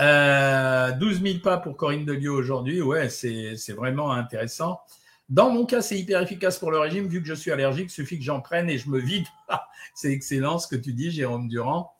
Euh, 0.00 0.90
12 0.92 1.22
000 1.22 1.38
pas 1.38 1.58
pour 1.58 1.76
Corinne 1.76 2.04
Delio 2.04 2.34
aujourd'hui. 2.34 2.82
Ouais, 2.82 3.08
c'est 3.08 3.72
vraiment 3.72 4.12
intéressant. 4.12 4.80
Dans 5.28 5.50
mon 5.50 5.64
cas, 5.64 5.80
c'est 5.80 5.98
hyper 5.98 6.20
efficace 6.20 6.58
pour 6.58 6.70
le 6.70 6.78
régime. 6.78 7.06
Vu 7.06 7.22
que 7.22 7.28
je 7.28 7.34
suis 7.34 7.52
allergique, 7.52 7.86
il 7.86 7.90
suffit 7.90 8.18
que 8.18 8.24
j'en 8.24 8.40
prenne 8.40 8.68
et 8.68 8.78
je 8.78 8.90
me 8.90 8.98
vide. 8.98 9.26
c'est 9.94 10.10
excellent 10.10 10.58
ce 10.58 10.66
que 10.66 10.76
tu 10.76 10.92
dis, 10.92 11.10
Jérôme 11.10 11.48
Durand. 11.48 11.92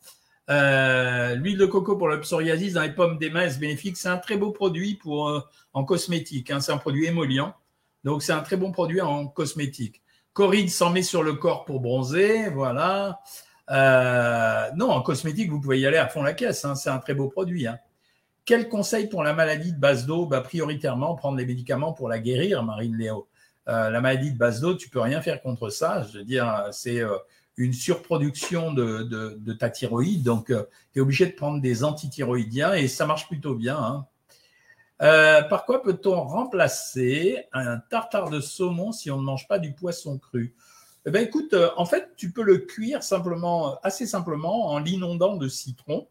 Euh, 0.49 1.35
l'huile 1.35 1.57
de 1.57 1.65
coco 1.65 1.95
pour 1.95 2.09
le 2.09 2.19
psoriasis 2.19 2.73
dans 2.73 2.81
les 2.81 2.91
pommes 2.91 3.17
des 3.17 3.29
mains 3.29 3.43
est 3.43 3.57
bénéfique? 3.57 3.95
C'est 3.95 4.09
un 4.09 4.17
très 4.17 4.35
beau 4.35 4.51
produit 4.51 4.99
euh, 5.07 5.39
en 5.73 5.85
cosmétique. 5.85 6.51
Hein. 6.51 6.59
C'est 6.59 6.73
un 6.73 6.77
produit 6.77 7.05
émollient. 7.05 7.53
Donc, 8.03 8.21
c'est 8.21 8.33
un 8.33 8.41
très 8.41 8.57
bon 8.57 8.71
produit 8.71 8.99
en 8.99 9.27
cosmétique. 9.27 10.02
Corinne 10.33 10.67
s'en 10.67 10.89
met 10.89 11.03
sur 11.03 11.21
le 11.21 11.33
corps 11.33 11.63
pour 11.63 11.79
bronzer, 11.79 12.49
voilà. 12.49 13.21
Euh, 13.69 14.69
non, 14.75 14.89
en 14.89 15.01
cosmétique, 15.01 15.49
vous 15.49 15.61
pouvez 15.61 15.79
y 15.79 15.85
aller 15.85 15.97
à 15.97 16.07
fond 16.07 16.23
la 16.23 16.33
caisse, 16.33 16.65
hein, 16.65 16.75
c'est 16.75 16.89
un 16.89 16.97
très 16.97 17.13
beau 17.13 17.29
produit. 17.29 17.67
Hein. 17.67 17.77
Quel 18.45 18.67
conseil 18.67 19.07
pour 19.07 19.23
la 19.23 19.33
maladie 19.33 19.71
de 19.71 19.79
base 19.79 20.05
d'eau? 20.05 20.25
Bah, 20.25 20.41
Prioritairement, 20.41 21.15
prendre 21.15 21.37
des 21.37 21.45
médicaments 21.45 21.93
pour 21.93 22.09
la 22.09 22.19
guérir, 22.19 22.63
Marine 22.63 22.97
Léo. 22.97 23.27
Euh, 23.69 23.89
la 23.89 24.01
maladie 24.01 24.31
de 24.31 24.37
base 24.37 24.59
d'eau, 24.59 24.73
tu 24.75 24.89
peux 24.89 24.99
rien 24.99 25.21
faire 25.21 25.41
contre 25.41 25.69
ça. 25.69 26.03
Je 26.11 26.17
veux 26.17 26.25
dire, 26.25 26.67
c'est 26.71 26.99
euh, 26.99 27.15
une 27.55 27.71
surproduction 27.71 28.73
de, 28.73 29.03
de, 29.03 29.53
ta 29.53 29.69
thyroïde, 29.69 30.23
donc 30.23 30.47
tu 30.47 30.99
es 30.99 30.99
obligé 30.99 31.27
de 31.27 31.33
prendre 31.33 31.61
des 31.61 31.83
antithyroïdiens 31.83 32.73
et 32.73 32.87
ça 32.87 33.05
marche 33.05 33.27
plutôt 33.27 33.53
bien. 33.53 33.77
Hein. 33.77 34.07
Euh, 35.01 35.41
par 35.43 35.65
quoi 35.65 35.81
peut-on 35.81 36.21
remplacer 36.21 37.45
un 37.51 37.77
tartare 37.77 38.29
de 38.29 38.39
saumon 38.39 38.91
si 38.91 39.09
on 39.11 39.17
ne 39.17 39.23
mange 39.23 39.47
pas 39.47 39.59
du 39.59 39.73
poisson 39.73 40.17
cru? 40.17 40.55
Eh 41.05 41.11
bien, 41.11 41.21
écoute, 41.21 41.53
euh, 41.53 41.69
en 41.75 41.85
fait, 41.85 42.11
tu 42.15 42.31
peux 42.31 42.43
le 42.43 42.59
cuire 42.59 43.03
simplement, 43.03 43.79
assez 43.81 44.05
simplement, 44.05 44.67
en 44.67 44.79
l'inondant 44.79 45.35
de 45.35 45.47
citron. 45.47 46.07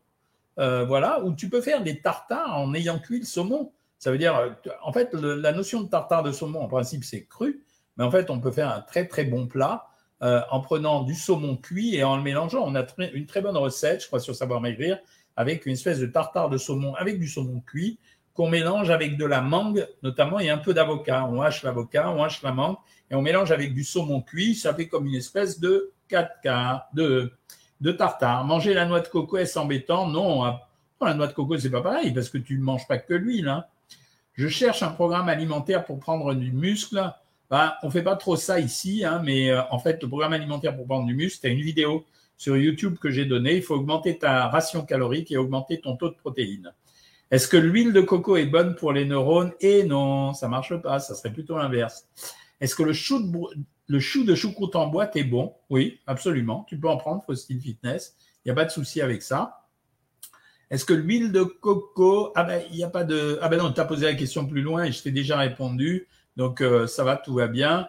Euh, 0.59 0.85
voilà, 0.85 1.23
ou 1.25 1.33
tu 1.33 1.49
peux 1.49 1.63
faire 1.63 1.83
des 1.83 2.01
tartares 2.01 2.59
en 2.59 2.75
ayant 2.75 2.99
cuit 2.99 3.21
le 3.21 3.25
saumon. 3.25 3.73
Ça 3.99 4.11
veut 4.11 4.19
dire, 4.19 4.57
en 4.83 4.93
fait, 4.93 5.15
la 5.15 5.53
notion 5.53 5.81
de 5.81 5.89
tartare 5.89 6.23
de 6.23 6.33
saumon, 6.33 6.61
en 6.61 6.69
principe, 6.69 7.05
c'est 7.05 7.25
cru, 7.25 7.65
mais 7.97 8.05
en 8.05 8.11
fait, 8.11 8.31
on 8.31 8.41
peut 8.41 8.51
faire 8.51 8.69
un 8.69 8.81
très 8.81 9.07
très 9.07 9.25
bon 9.25 9.47
plat 9.47 9.87
en 10.21 10.61
prenant 10.61 11.05
du 11.05 11.15
saumon 11.15 11.57
cuit 11.57 11.95
et 11.95 12.03
en 12.03 12.17
le 12.17 12.23
mélangeant. 12.23 12.65
On 12.67 12.75
a 12.75 12.85
une 12.99 13.27
très 13.27 13.41
bonne 13.41 13.57
recette, 13.57 14.03
je 14.03 14.09
crois, 14.09 14.19
sur 14.19 14.35
Savoir 14.35 14.61
Maigrir, 14.61 14.99
avec 15.37 15.67
une 15.67 15.75
espèce 15.75 16.01
de 16.01 16.07
tartare 16.07 16.51
de 16.51 16.59
saumon 16.59 16.95
avec 16.95 17.19
du 17.19 17.29
saumon 17.29 17.61
cuit 17.61 17.99
qu'on 18.35 18.49
mélange 18.49 18.91
avec 18.91 19.17
de 19.17 19.25
la 19.25 19.41
mangue 19.41 19.87
notamment 20.03 20.41
et 20.41 20.51
un 20.51 20.59
peu 20.59 20.75
d'avocat. 20.75 21.27
On 21.31 21.41
hache 21.41 21.63
l'avocat, 21.63 22.11
on 22.11 22.23
hache 22.23 22.43
la 22.43 22.53
mangue 22.53 22.77
et 23.11 23.15
on 23.15 23.23
mélange 23.23 23.53
avec 23.53 23.75
du 23.75 23.85
saumon 23.85 24.21
cuit. 24.21 24.55
Ça 24.55 24.75
fait 24.75 24.89
comme 24.89 25.07
une 25.07 25.15
espèce 25.15 25.61
de 25.61 25.93
4 26.09 26.41
quarts 26.43 26.89
de, 26.95 27.33
de 27.81 27.93
tartare. 27.93 28.45
Manger 28.45 28.75
la 28.75 28.87
noix 28.87 29.01
de 29.01 29.09
coco 29.09 29.37
est 29.37 29.57
embêtant? 29.57 30.07
Non, 30.07 30.45
ah, 30.45 30.69
la 31.01 31.15
noix 31.15 31.27
de 31.27 31.33
coco, 31.33 31.59
c'est 31.59 31.71
pas 31.71 31.83
pareil 31.83 32.13
parce 32.13 32.29
que 32.29 32.39
tu 32.39 32.57
ne 32.59 32.63
manges 32.63 32.87
pas 32.87 32.99
que 32.99 33.15
l'huile. 33.15 33.49
Hein. 33.49 33.65
Je 34.35 34.49
cherche 34.49 34.83
un 34.83 34.91
programme 34.91 35.29
alimentaire 35.29 35.85
pour 35.85 35.99
prendre 35.99 36.35
du 36.35 36.53
muscle. 36.53 37.13
Ben, 37.51 37.75
on 37.83 37.91
fait 37.91 38.03
pas 38.03 38.17
trop 38.17 38.37
ça 38.37 38.61
ici, 38.61 39.05
hein, 39.05 39.21
mais 39.23 39.51
euh, 39.51 39.61
en 39.71 39.79
fait, 39.79 40.03
le 40.03 40.09
programme 40.09 40.33
alimentaire 40.33 40.75
pour 40.75 40.87
prendre 40.87 41.07
du 41.07 41.15
muscle, 41.15 41.41
c'est 41.43 41.53
une 41.53 41.61
vidéo 41.61 42.07
sur 42.39 42.57
YouTube 42.57 42.97
que 42.99 43.11
j'ai 43.11 43.27
donnée. 43.27 43.57
Il 43.57 43.63
faut 43.63 43.75
augmenter 43.75 44.19
ta 44.19 44.49
ration 44.49 44.85
calorique 44.87 45.31
et 45.31 45.37
augmenter 45.37 45.81
ton 45.81 45.97
taux 45.97 46.09
de 46.09 46.15
protéines. 46.15 46.73
Est-ce 47.33 47.49
que 47.49 47.57
l'huile 47.57 47.95
de 47.95 48.03
coco 48.03 48.37
est 48.37 48.45
bonne 48.45 48.75
pour 48.75 48.93
les 48.93 49.07
neurones? 49.07 49.53
Et 49.61 49.85
non, 49.85 50.35
ça 50.35 50.49
marche 50.49 50.77
pas, 50.77 50.99
ça 50.99 51.15
serait 51.15 51.33
plutôt 51.33 51.57
l'inverse. 51.57 52.07
Est-ce 52.61 52.75
que 52.77 52.83
le 52.83 52.93
chou, 52.93 53.23
de, 53.23 53.39
le 53.89 54.01
chou 54.01 54.25
de 54.25 54.35
choucroute 54.35 54.77
en 54.77 54.89
boîte 54.89 55.17
est 55.17 55.25
bon? 55.25 55.55
Oui, 55.71 55.99
absolument. 56.07 56.67
Tu 56.69 56.79
peux 56.79 56.89
en 56.89 56.99
prendre, 56.99 57.25
Faustine 57.25 57.59
Fitness. 57.59 58.17
Il 58.45 58.49
n'y 58.49 58.53
a 58.53 58.55
pas 58.55 58.67
de 58.67 58.71
souci 58.71 59.01
avec 59.01 59.23
ça. 59.23 59.63
Est-ce 60.71 60.85
que 60.85 60.93
l'huile 60.93 61.33
de 61.33 61.43
coco 61.43 62.33
Ah 62.35 62.45
ben, 62.45 62.63
il 62.71 62.77
n'y 62.77 62.85
a 62.85 62.91
pas 62.91 63.05
de. 63.05 63.39
Ah 63.41 63.49
ben 63.49 63.57
non, 63.57 63.73
tu 63.73 63.81
as 63.81 63.87
posé 63.87 64.05
la 64.05 64.15
question 64.15 64.45
plus 64.47 64.61
loin 64.61 64.85
et 64.85 64.93
je 64.93 65.03
t'ai 65.03 65.11
déjà 65.11 65.39
répondu. 65.39 66.09
Donc, 66.37 66.61
euh, 66.61 66.87
ça 66.87 67.03
va, 67.03 67.17
tout 67.17 67.33
va 67.33 67.47
bien. 67.47 67.89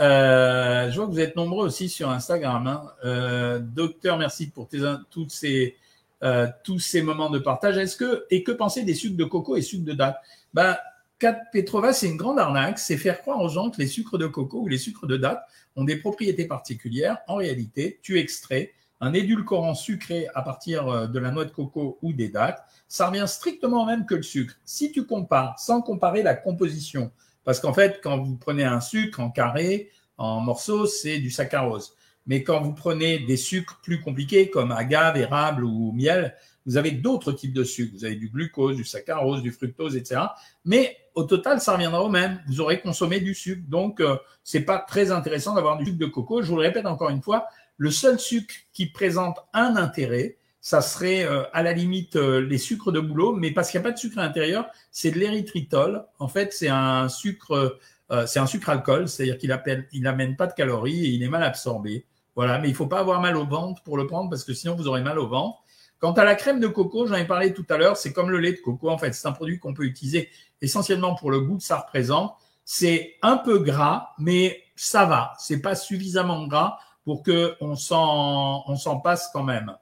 Euh, 0.00 0.90
je 0.90 0.96
vois 0.96 1.06
que 1.06 1.12
vous 1.12 1.20
êtes 1.20 1.36
nombreux 1.36 1.66
aussi 1.66 1.88
sur 1.88 2.10
Instagram. 2.10 2.66
Hein. 2.66 2.82
Euh, 3.04 3.60
docteur, 3.60 4.18
merci 4.18 4.50
pour 4.50 4.66
tes, 4.66 4.80
toutes 5.08 5.30
ces 5.30 5.76
euh, 6.22 6.46
tous 6.64 6.78
ces 6.78 7.02
moments 7.02 7.30
de 7.30 7.38
partage. 7.38 7.76
Est-ce 7.78 7.96
que 7.96 8.26
et 8.30 8.42
que 8.42 8.52
penser 8.52 8.84
des 8.84 8.94
sucres 8.94 9.16
de 9.16 9.24
coco 9.24 9.56
et 9.56 9.62
sucres 9.62 9.84
de 9.84 9.92
date 9.92 10.16
Ben, 10.54 10.76
4 11.18 11.40
Petrova, 11.52 11.92
c'est 11.92 12.08
une 12.08 12.16
grande 12.16 12.38
arnaque. 12.38 12.78
C'est 12.78 12.96
faire 12.96 13.20
croire 13.20 13.40
aux 13.40 13.48
gens 13.48 13.70
que 13.70 13.78
les 13.78 13.86
sucres 13.86 14.18
de 14.18 14.26
coco 14.26 14.60
ou 14.60 14.68
les 14.68 14.78
sucres 14.78 15.06
de 15.06 15.16
date 15.16 15.42
ont 15.76 15.84
des 15.84 15.96
propriétés 15.96 16.46
particulières. 16.46 17.18
En 17.28 17.36
réalité, 17.36 18.00
tu 18.02 18.18
extrais 18.18 18.72
un 19.00 19.12
édulcorant 19.14 19.74
sucré 19.74 20.28
à 20.34 20.42
partir 20.42 20.88
euh, 20.88 21.06
de 21.08 21.18
la 21.18 21.30
noix 21.32 21.44
de 21.44 21.50
coco 21.50 21.98
ou 22.02 22.12
des 22.12 22.28
dates. 22.28 22.64
Ça 22.86 23.08
revient 23.08 23.24
strictement 23.26 23.82
au 23.82 23.86
même 23.86 24.06
que 24.06 24.14
le 24.14 24.22
sucre. 24.22 24.54
Si 24.64 24.92
tu 24.92 25.06
compares, 25.06 25.58
sans 25.58 25.82
comparer 25.82 26.22
la 26.22 26.34
composition, 26.34 27.10
parce 27.44 27.58
qu'en 27.58 27.72
fait, 27.72 28.00
quand 28.02 28.18
vous 28.18 28.36
prenez 28.36 28.64
un 28.64 28.80
sucre 28.80 29.18
en 29.20 29.30
carré, 29.30 29.90
en 30.18 30.40
morceaux, 30.40 30.86
c'est 30.86 31.18
du 31.18 31.30
saccharose. 31.30 31.96
Mais 32.26 32.42
quand 32.42 32.60
vous 32.60 32.72
prenez 32.72 33.18
des 33.20 33.36
sucres 33.36 33.80
plus 33.82 34.00
compliqués 34.00 34.50
comme 34.50 34.70
agave, 34.70 35.16
érable 35.16 35.64
ou 35.64 35.92
miel, 35.92 36.34
vous 36.66 36.76
avez 36.76 36.92
d'autres 36.92 37.32
types 37.32 37.52
de 37.52 37.64
sucres. 37.64 37.92
Vous 37.94 38.04
avez 38.04 38.14
du 38.14 38.28
glucose, 38.28 38.76
du 38.76 38.84
saccharose, 38.84 39.42
du 39.42 39.50
fructose, 39.52 39.96
etc. 39.96 40.20
Mais 40.64 40.96
au 41.14 41.24
total, 41.24 41.60
ça 41.60 41.72
reviendra 41.72 42.02
au 42.02 42.08
même. 42.08 42.40
Vous 42.46 42.60
aurez 42.60 42.80
consommé 42.80 43.20
du 43.20 43.34
sucre. 43.34 43.62
Donc, 43.68 44.00
euh, 44.00 44.16
c'est 44.44 44.62
pas 44.62 44.78
très 44.78 45.10
intéressant 45.10 45.54
d'avoir 45.54 45.76
du 45.76 45.86
sucre 45.86 45.98
de 45.98 46.06
coco. 46.06 46.42
Je 46.42 46.48
vous 46.48 46.56
le 46.56 46.62
répète 46.62 46.86
encore 46.86 47.10
une 47.10 47.22
fois, 47.22 47.46
le 47.76 47.90
seul 47.90 48.18
sucre 48.18 48.54
qui 48.72 48.86
présente 48.86 49.38
un 49.52 49.76
intérêt, 49.76 50.36
ça 50.60 50.80
serait 50.80 51.24
euh, 51.24 51.42
à 51.52 51.64
la 51.64 51.72
limite 51.72 52.14
euh, 52.14 52.40
les 52.40 52.58
sucres 52.58 52.92
de 52.92 53.00
boulot, 53.00 53.34
mais 53.34 53.50
parce 53.50 53.70
qu'il 53.70 53.80
n'y 53.80 53.86
a 53.86 53.88
pas 53.88 53.94
de 53.94 53.98
sucre 53.98 54.18
à 54.18 54.22
l'intérieur, 54.22 54.66
c'est 54.92 55.10
de 55.10 55.18
l'érythritol. 55.18 56.04
En 56.20 56.28
fait, 56.28 56.52
c'est 56.52 56.68
un 56.68 57.08
sucre, 57.08 57.78
c'est 58.26 58.38
un 58.38 58.46
sucre 58.46 58.68
alcool, 58.68 59.08
c'est-à-dire 59.08 59.38
qu'il 59.38 59.88
il 59.92 60.02
n'amène 60.02 60.36
pas 60.36 60.46
de 60.46 60.52
calories 60.52 61.06
et 61.06 61.08
il 61.08 61.22
est 61.22 61.28
mal 61.28 61.42
absorbé. 61.42 62.04
Voilà, 62.34 62.58
mais 62.58 62.68
il 62.68 62.74
faut 62.74 62.86
pas 62.86 63.00
avoir 63.00 63.20
mal 63.20 63.36
au 63.36 63.44
ventre 63.44 63.82
pour 63.82 63.96
le 63.96 64.06
prendre 64.06 64.30
parce 64.30 64.44
que 64.44 64.54
sinon 64.54 64.74
vous 64.74 64.88
aurez 64.88 65.02
mal 65.02 65.18
au 65.18 65.28
ventre. 65.28 65.58
Quant 65.98 66.12
à 66.12 66.24
la 66.24 66.34
crème 66.34 66.58
de 66.58 66.66
coco, 66.66 67.06
j'en 67.06 67.14
ai 67.14 67.26
parlé 67.26 67.54
tout 67.54 67.66
à 67.68 67.76
l'heure, 67.76 67.96
c'est 67.96 68.12
comme 68.12 68.30
le 68.30 68.38
lait 68.38 68.52
de 68.52 68.60
coco 68.60 68.90
en 68.90 68.98
fait. 68.98 69.12
C'est 69.12 69.28
un 69.28 69.32
produit 69.32 69.58
qu'on 69.58 69.74
peut 69.74 69.84
utiliser 69.84 70.30
essentiellement 70.60 71.14
pour 71.14 71.30
le 71.30 71.40
goût 71.40 71.58
que 71.58 71.62
ça 71.62 71.78
représente. 71.78 72.34
C'est 72.64 73.16
un 73.22 73.36
peu 73.36 73.58
gras, 73.58 74.10
mais 74.18 74.62
ça 74.74 75.04
va. 75.04 75.34
C'est 75.38 75.60
pas 75.60 75.74
suffisamment 75.74 76.46
gras 76.46 76.78
pour 77.04 77.22
que 77.22 77.54
on 77.60 77.76
s'en 77.76 78.64
on 78.66 78.76
s'en 78.76 78.98
passe 78.98 79.30
quand 79.32 79.42
même. 79.44 79.76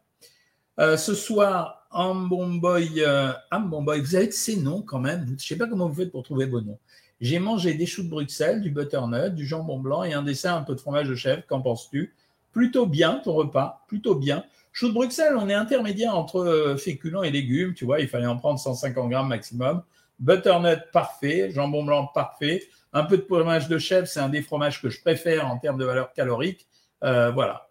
Euh, 0.78 0.96
ce 0.96 1.14
soir, 1.14 1.86
Ambomboy, 1.90 3.02
euh, 3.02 3.32
Ambomboy, 3.50 4.00
vous 4.00 4.14
avez 4.14 4.26
de 4.26 4.32
ces 4.32 4.56
noms 4.56 4.82
quand 4.82 4.98
même. 4.98 5.36
Je 5.38 5.46
sais 5.46 5.56
pas 5.56 5.66
comment 5.66 5.88
vous 5.88 5.94
faites 5.94 6.12
pour 6.12 6.22
trouver 6.22 6.46
vos 6.46 6.60
noms. 6.60 6.78
J'ai 7.20 7.38
mangé 7.38 7.74
des 7.74 7.86
choux 7.86 8.02
de 8.02 8.08
Bruxelles, 8.08 8.62
du 8.62 8.70
butternut, 8.70 9.34
du 9.34 9.46
jambon 9.46 9.78
blanc 9.78 10.04
et 10.04 10.14
un 10.14 10.22
dessert 10.22 10.54
un 10.54 10.62
peu 10.62 10.74
de 10.74 10.80
fromage 10.80 11.08
de 11.08 11.14
chèvre. 11.14 11.42
Qu'en 11.46 11.60
penses-tu? 11.60 12.14
Plutôt 12.52 12.86
bien 12.86 13.20
ton 13.24 13.32
repas, 13.32 13.84
plutôt 13.88 14.14
bien. 14.14 14.44
Chou 14.72 14.88
de 14.88 14.94
Bruxelles, 14.94 15.34
on 15.36 15.48
est 15.48 15.54
intermédiaire 15.54 16.16
entre 16.16 16.40
euh, 16.40 16.76
féculents 16.76 17.22
et 17.22 17.30
légumes, 17.30 17.74
tu 17.74 17.84
vois, 17.84 18.00
il 18.00 18.08
fallait 18.08 18.26
en 18.26 18.36
prendre 18.36 18.58
150 18.58 19.10
grammes 19.10 19.28
maximum. 19.28 19.82
Butternut 20.20 20.78
parfait, 20.92 21.50
jambon 21.50 21.84
blanc 21.84 22.08
parfait, 22.14 22.62
un 22.92 23.04
peu 23.04 23.16
de 23.16 23.22
fromage 23.22 23.68
de 23.68 23.78
chèvre, 23.78 24.06
c'est 24.06 24.20
un 24.20 24.28
des 24.28 24.42
fromages 24.42 24.80
que 24.80 24.90
je 24.90 25.00
préfère 25.00 25.48
en 25.48 25.58
termes 25.58 25.78
de 25.78 25.84
valeur 25.84 26.12
calorique. 26.12 26.66
Euh, 27.02 27.30
voilà. 27.30 27.68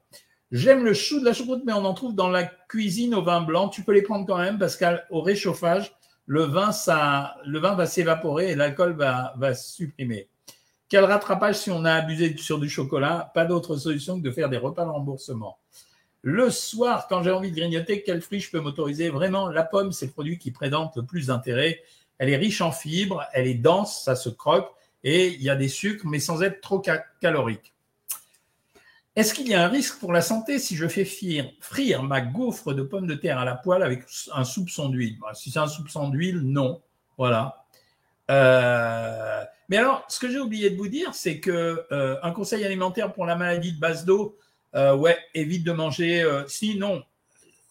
J'aime 0.52 0.84
le 0.84 0.94
chou 0.94 1.20
de 1.20 1.26
la 1.26 1.34
choucroute, 1.34 1.62
mais 1.66 1.74
on 1.74 1.86
en 1.86 1.94
trouve 1.94 2.16
dans 2.16 2.30
la 2.30 2.44
cuisine 2.44 3.14
au 3.14 3.22
vin 3.22 3.42
blanc. 3.42 3.70
Tu 3.70 3.84
peux 3.84 3.94
les 3.94 4.02
prendre 4.02 4.26
quand 4.26 4.38
même 4.38 4.58
parce 4.58 4.78
qu'au 4.78 5.22
réchauffage, 5.22 5.94
le 6.26 6.44
vin, 6.44 6.72
va 6.72 7.86
s'évaporer 7.86 8.52
et 8.52 8.56
l'alcool 8.56 8.94
va, 8.94 9.34
va 9.38 9.54
supprimer. 9.54 10.28
Quel 10.90 11.06
rattrapage 11.06 11.56
si 11.56 11.70
on 11.70 11.86
a 11.86 11.94
abusé 11.94 12.36
sur 12.38 12.60
du 12.60 12.68
chocolat? 12.68 13.32
Pas 13.36 13.46
d'autre 13.46 13.78
solution 13.78 14.18
que 14.20 14.24
de 14.24 14.32
faire 14.32 14.50
des 14.50 14.58
repas 14.58 14.86
de 14.86 14.90
remboursement. 14.90 15.60
Le 16.24 16.50
soir, 16.50 17.08
quand 17.08 17.22
j'ai 17.22 17.32
envie 17.32 17.52
de 17.52 17.56
grignoter, 17.56 18.02
quel 18.02 18.22
fruit 18.22 18.40
je 18.40 18.50
peux 18.50 18.60
m'autoriser? 18.60 19.10
Vraiment, 19.10 19.50
la 19.50 19.64
pomme, 19.64 19.92
c'est 19.92 20.08
le 20.08 20.12
produit 20.12 20.40
qui 20.40 20.52
présente 20.52 20.98
le 20.98 21.06
plus 21.06 21.28
d'intérêt. 21.28 21.82
Elle 22.18 22.30
est 22.30 22.38
riche 22.38 22.62
en 22.62 22.72
fibres, 22.72 23.24
elle 23.34 23.48
est 23.48 23.54
dense, 23.54 24.04
ça 24.04 24.16
se 24.16 24.30
croque, 24.30 24.70
et 25.04 25.28
il 25.28 25.42
y 25.42 25.50
a 25.50 25.56
des 25.56 25.70
sucres, 25.70 26.06
mais 26.06 26.20
sans 26.20 26.42
être 26.42 26.60
trop 26.60 26.82
calorique. 27.22 27.74
Est-ce 29.16 29.34
qu'il 29.34 29.48
y 29.48 29.54
a 29.54 29.64
un 29.64 29.68
risque 29.68 30.00
pour 30.00 30.12
la 30.12 30.22
santé 30.22 30.60
si 30.60 30.76
je 30.76 30.88
fais 30.88 31.06
frire, 31.06 32.04
ma 32.04 32.22
gaufre 32.22 32.74
de 32.74 32.82
pommes 32.82 33.08
de 33.08 33.16
terre 33.16 33.38
à 33.38 33.46
la 33.46 33.56
poêle 33.56 33.84
avec 33.84 34.04
un 34.34 34.44
soupçon 34.44 34.90
d'huile? 34.90 35.18
Bah, 35.22 35.34
Si 35.34 35.52
c'est 35.52 35.60
un 35.60 35.68
soupçon 35.68 36.10
d'huile, 36.10 36.40
non. 36.40 36.82
Voilà. 37.18 37.59
Euh, 38.30 39.44
mais 39.70 39.78
alors, 39.78 40.06
ce 40.08 40.20
que 40.20 40.30
j'ai 40.30 40.40
oublié 40.40 40.70
de 40.70 40.78
vous 40.78 40.88
dire, 40.88 41.14
c'est 41.14 41.40
que 41.40 41.86
euh, 41.92 42.18
un 42.22 42.32
conseil 42.32 42.64
alimentaire 42.64 43.14
pour 43.14 43.26
la 43.26 43.36
maladie 43.36 43.74
de 43.74 43.80
base 43.80 44.06
d'eau, 44.06 44.38
euh, 44.76 44.96
ouais, 44.96 45.18
évite 45.34 45.64
de 45.64 45.72
manger. 45.72 46.26
si 46.48 46.78
non, 46.78 47.04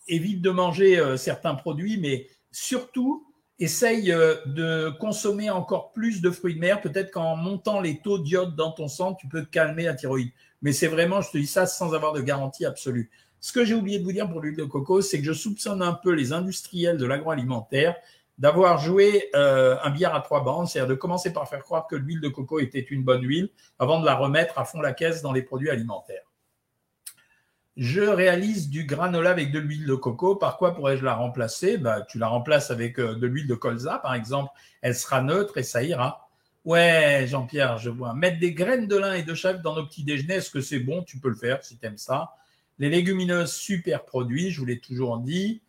évite 0.09 0.43
de 0.43 0.51
manger 0.51 1.17
certains 1.17 1.55
produits, 1.55 1.99
mais 1.99 2.27
surtout 2.51 3.25
essaye 3.61 4.07
de 4.07 4.91
consommer 5.01 5.51
encore 5.51 5.93
plus 5.93 6.21
de 6.21 6.31
fruits 6.31 6.55
de 6.55 6.61
mer. 6.61 6.81
Peut-être 6.81 7.11
qu'en 7.11 7.37
montant 7.37 7.81
les 7.81 8.01
taux 8.01 8.19
d'iode 8.19 8.55
dans 8.57 8.73
ton 8.73 8.89
sang, 8.89 9.15
tu 9.15 9.29
peux 9.29 9.45
calmer 9.45 9.85
la 9.85 9.95
thyroïde. 9.95 10.31
Mais 10.63 10.73
c'est 10.73 10.87
vraiment, 10.89 11.21
je 11.21 11.31
te 11.31 11.39
dis 11.39 11.47
ça 11.47 11.67
sans 11.67 11.95
avoir 11.95 12.13
de 12.13 12.21
garantie 12.21 12.65
absolue. 12.65 13.11
Ce 13.41 13.53
que 13.53 13.65
j'ai 13.65 13.75
oublié 13.75 14.01
de 14.01 14.05
vous 14.05 14.13
dire 14.13 14.29
pour 14.29 14.41
l'huile 14.41 14.57
de 14.57 14.65
coco, 14.65 15.01
c'est 15.01 15.19
que 15.19 15.25
je 15.25 15.33
soupçonne 15.33 15.83
un 15.83 15.93
peu 15.93 16.13
les 16.13 16.33
industriels 16.33 16.97
de 16.97 17.07
l'agroalimentaire 17.07 17.95
d'avoir 18.39 18.79
joué 18.79 19.31
euh, 19.35 19.77
un 19.83 19.91
billard 19.91 20.15
à 20.15 20.21
trois 20.21 20.45
bandes, 20.45 20.69
c'est-à-dire 20.69 20.91
de 20.91 20.95
commencer 20.95 21.33
par 21.33 21.49
faire 21.49 21.63
croire 21.63 21.87
que 21.87 21.97
l'huile 21.97 22.21
de 22.21 22.29
coco 22.29 22.61
était 22.61 22.81
une 22.81 23.03
bonne 23.03 23.23
huile 23.23 23.51
avant 23.79 24.01
de 24.01 24.07
la 24.07 24.15
remettre 24.15 24.59
à 24.59 24.65
fond 24.65 24.81
la 24.81 24.93
caisse 24.93 25.23
dans 25.23 25.33
les 25.33 25.43
produits 25.43 25.71
alimentaires. 25.71 26.23
Je 27.77 28.01
réalise 28.01 28.71
du 28.71 28.85
granola 28.85 29.31
avec 29.31 29.53
de 29.53 29.61
l'huile 29.61 29.87
de 29.87 29.95
coco. 29.95 30.35
Par 30.35 30.57
quoi 30.57 30.75
pourrais-je 30.75 31.05
la 31.05 31.15
remplacer? 31.15 31.79
Bah, 31.79 32.03
Tu 32.09 32.19
la 32.19 32.27
remplaces 32.27 32.73
avec 32.73 32.99
euh, 32.99 33.15
de 33.15 33.27
l'huile 33.27 33.47
de 33.47 33.55
colza, 33.55 33.99
par 33.99 34.15
exemple. 34.15 34.51
Elle 34.83 34.97
sera 34.97 35.23
neutre 35.23 35.59
et 35.59 35.63
ça 35.63 35.85
ira. 35.85 36.29
Ouais, 36.65 37.25
Jean-Pierre, 37.29 37.79
je 37.79 37.89
vois. 37.89 38.15
Mettre 38.15 38.41
des 38.41 38.53
graines 38.53 38.89
de 38.89 38.97
lin 38.97 39.15
et 39.15 39.23
de 39.23 39.33
chèvre 39.33 39.61
dans 39.63 39.77
nos 39.77 39.87
petits 39.87 40.03
déjeuners, 40.03 40.35
est-ce 40.35 40.51
que 40.51 40.61
c'est 40.61 40.81
bon? 40.81 41.05
Tu 41.05 41.19
peux 41.19 41.29
le 41.29 41.37
faire 41.37 41.65
si 41.65 41.79
tu 41.79 41.87
aimes 41.87 41.97
ça. 41.97 42.33
Les 42.81 42.91
légumineuses, 42.91 43.53
super 43.53 44.05
produits, 44.05 44.51
je 44.51 44.59
vous 44.59 44.67
l'ai 44.67 44.81
toujours 44.81 45.19
dit. 45.19 45.63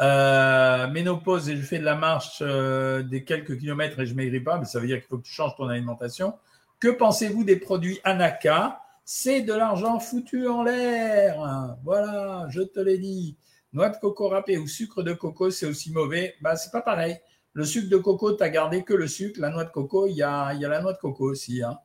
Euh, 0.00 0.86
ménopause 0.88 1.50
et 1.50 1.56
je 1.56 1.62
fais 1.62 1.78
de 1.78 1.84
la 1.84 1.94
marche 1.94 2.38
euh, 2.40 3.02
des 3.02 3.22
quelques 3.22 3.58
kilomètres 3.58 4.00
et 4.00 4.06
je 4.06 4.14
maigris 4.14 4.40
pas, 4.40 4.58
mais 4.58 4.64
ça 4.64 4.80
veut 4.80 4.86
dire 4.86 4.96
qu'il 4.96 5.06
faut 5.06 5.18
que 5.18 5.26
tu 5.26 5.32
changes 5.32 5.54
ton 5.56 5.68
alimentation. 5.68 6.34
Que 6.78 6.88
pensez-vous 6.88 7.44
des 7.44 7.56
produits 7.56 8.00
Anaka? 8.04 8.80
C'est 9.04 9.42
de 9.42 9.52
l'argent 9.52 9.98
foutu 9.98 10.48
en 10.48 10.62
l'air. 10.62 11.76
Voilà, 11.84 12.46
je 12.48 12.62
te 12.62 12.80
l'ai 12.80 12.96
dit. 12.96 13.36
Noix 13.72 13.90
de 13.90 13.96
coco 13.96 14.28
râpée 14.28 14.56
ou 14.56 14.66
sucre 14.66 15.02
de 15.02 15.12
coco, 15.12 15.50
c'est 15.50 15.66
aussi 15.66 15.92
mauvais. 15.92 16.34
Bah, 16.40 16.56
c'est 16.56 16.70
pas 16.70 16.80
pareil. 16.80 17.18
Le 17.52 17.64
sucre 17.64 17.90
de 17.90 17.96
coco, 17.98 18.32
tu 18.32 18.50
gardé 18.50 18.84
que 18.84 18.94
le 18.94 19.06
sucre. 19.06 19.40
La 19.40 19.50
noix 19.50 19.64
de 19.64 19.70
coco, 19.70 20.06
il 20.06 20.14
y 20.14 20.22
a, 20.22 20.54
y 20.54 20.60
la 20.60 20.80
noix 20.80 20.94
de 20.94 20.98
coco 20.98 21.24
aussi. 21.24 21.62
Hein. 21.62 21.78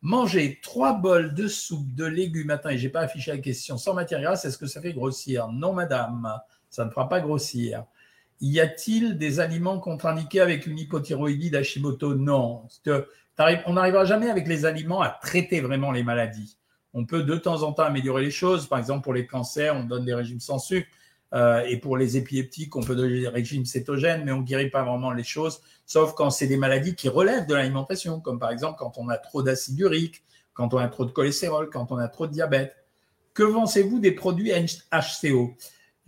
Manger 0.00 0.58
trois 0.62 0.94
bols 0.94 1.34
de 1.34 1.46
soupe 1.46 1.94
de 1.94 2.04
légumes, 2.04 2.50
attends, 2.50 2.70
et 2.70 2.78
j'ai 2.78 2.88
pas 2.88 3.00
affiché 3.00 3.32
la 3.32 3.38
question, 3.38 3.76
sans 3.76 3.94
matière 3.94 4.20
grasse, 4.20 4.44
est-ce 4.44 4.56
que 4.56 4.66
ça 4.66 4.80
fait 4.80 4.92
grossir? 4.92 5.48
Non, 5.48 5.72
madame 5.72 6.40
ça 6.70 6.84
ne 6.84 6.90
fera 6.90 7.08
pas 7.08 7.20
grossir. 7.20 7.84
Y 8.40 8.60
a-t-il 8.60 9.18
des 9.18 9.40
aliments 9.40 9.80
contre-indiqués 9.80 10.40
avec 10.40 10.66
une 10.66 10.78
hypothyroïdie 10.78 11.50
d'Hashimoto 11.50 12.14
Non. 12.14 12.62
On 13.66 13.72
n'arrivera 13.72 14.04
jamais 14.04 14.30
avec 14.30 14.46
les 14.46 14.64
aliments 14.64 15.00
à 15.00 15.08
traiter 15.08 15.60
vraiment 15.60 15.90
les 15.90 16.02
maladies. 16.02 16.56
On 16.94 17.04
peut 17.04 17.22
de 17.22 17.36
temps 17.36 17.62
en 17.62 17.72
temps 17.72 17.84
améliorer 17.84 18.22
les 18.22 18.30
choses. 18.30 18.66
Par 18.66 18.78
exemple, 18.78 19.02
pour 19.02 19.14
les 19.14 19.26
cancers, 19.26 19.74
on 19.74 19.84
donne 19.84 20.04
des 20.04 20.14
régimes 20.14 20.40
sans 20.40 20.58
sucre. 20.58 20.88
Euh, 21.34 21.62
et 21.68 21.76
pour 21.76 21.96
les 21.96 22.16
épileptiques, 22.16 22.74
on 22.76 22.82
peut 22.82 22.96
donner 22.96 23.20
des 23.20 23.28
régimes 23.28 23.66
cétogènes, 23.66 24.24
mais 24.24 24.32
on 24.32 24.38
ne 24.38 24.44
guérit 24.44 24.70
pas 24.70 24.82
vraiment 24.82 25.10
les 25.10 25.24
choses, 25.24 25.60
sauf 25.84 26.14
quand 26.14 26.30
c'est 26.30 26.46
des 26.46 26.56
maladies 26.56 26.94
qui 26.94 27.10
relèvent 27.10 27.46
de 27.46 27.54
l'alimentation, 27.54 28.18
comme 28.20 28.38
par 28.38 28.50
exemple 28.50 28.76
quand 28.78 28.96
on 28.96 29.10
a 29.10 29.18
trop 29.18 29.42
d'acide 29.42 29.78
urique, 29.78 30.22
quand 30.54 30.72
on 30.72 30.78
a 30.78 30.88
trop 30.88 31.04
de 31.04 31.10
cholestérol, 31.10 31.68
quand 31.70 31.92
on 31.92 31.98
a 31.98 32.08
trop 32.08 32.26
de 32.26 32.32
diabète. 32.32 32.74
Que 33.34 33.42
pensez-vous 33.42 34.00
des 34.00 34.12
produits 34.12 34.52
HCO 34.90 35.54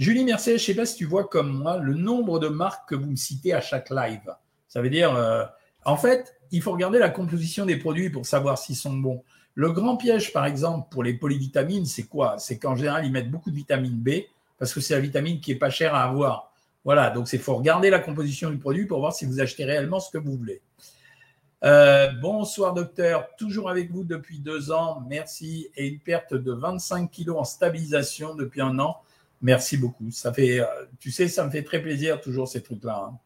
Julie 0.00 0.24
Mercier, 0.24 0.56
je 0.56 0.62
ne 0.62 0.66
sais 0.66 0.74
pas 0.74 0.86
si 0.86 0.96
tu 0.96 1.04
vois 1.04 1.28
comme 1.28 1.58
moi 1.58 1.76
le 1.76 1.92
nombre 1.92 2.38
de 2.38 2.48
marques 2.48 2.88
que 2.88 2.94
vous 2.94 3.10
me 3.10 3.16
citez 3.16 3.52
à 3.52 3.60
chaque 3.60 3.90
live. 3.90 4.34
Ça 4.66 4.80
veut 4.80 4.88
dire, 4.88 5.14
euh, 5.14 5.44
en 5.84 5.98
fait, 5.98 6.38
il 6.52 6.62
faut 6.62 6.72
regarder 6.72 6.98
la 6.98 7.10
composition 7.10 7.66
des 7.66 7.76
produits 7.76 8.08
pour 8.08 8.24
savoir 8.24 8.56
s'ils 8.56 8.76
sont 8.76 8.94
bons. 8.94 9.22
Le 9.54 9.70
grand 9.72 9.98
piège, 9.98 10.32
par 10.32 10.46
exemple, 10.46 10.88
pour 10.90 11.02
les 11.02 11.12
polyvitamines, 11.12 11.84
c'est 11.84 12.04
quoi? 12.04 12.38
C'est 12.38 12.58
qu'en 12.58 12.76
général, 12.76 13.04
ils 13.04 13.12
mettent 13.12 13.30
beaucoup 13.30 13.50
de 13.50 13.56
vitamine 13.56 13.92
B 13.92 14.22
parce 14.58 14.72
que 14.72 14.80
c'est 14.80 14.94
la 14.94 15.00
vitamine 15.00 15.38
qui 15.38 15.52
est 15.52 15.56
pas 15.56 15.68
chère 15.68 15.94
à 15.94 16.04
avoir. 16.04 16.50
Voilà, 16.82 17.10
donc 17.10 17.30
il 17.30 17.38
faut 17.38 17.56
regarder 17.56 17.90
la 17.90 17.98
composition 17.98 18.48
du 18.48 18.56
produit 18.56 18.86
pour 18.86 19.00
voir 19.00 19.12
si 19.12 19.26
vous 19.26 19.38
achetez 19.38 19.66
réellement 19.66 20.00
ce 20.00 20.10
que 20.10 20.16
vous 20.16 20.34
voulez. 20.34 20.62
Euh, 21.62 22.10
bonsoir 22.22 22.72
docteur, 22.72 23.28
toujours 23.36 23.68
avec 23.68 23.92
vous 23.92 24.04
depuis 24.04 24.38
deux 24.38 24.72
ans, 24.72 25.04
merci. 25.06 25.68
Et 25.76 25.88
une 25.88 26.00
perte 26.00 26.32
de 26.32 26.52
25 26.52 27.10
kilos 27.10 27.36
en 27.36 27.44
stabilisation 27.44 28.34
depuis 28.34 28.62
un 28.62 28.78
an. 28.78 29.02
Merci 29.42 29.78
beaucoup. 29.78 30.10
Ça 30.10 30.32
fait, 30.32 30.60
euh, 30.60 30.66
tu 30.98 31.10
sais, 31.10 31.28
ça 31.28 31.44
me 31.44 31.50
fait 31.50 31.62
très 31.62 31.80
plaisir 31.80 32.20
toujours 32.20 32.48
ces 32.48 32.62
trucs-là. 32.62 33.08
Hein. 33.10 33.18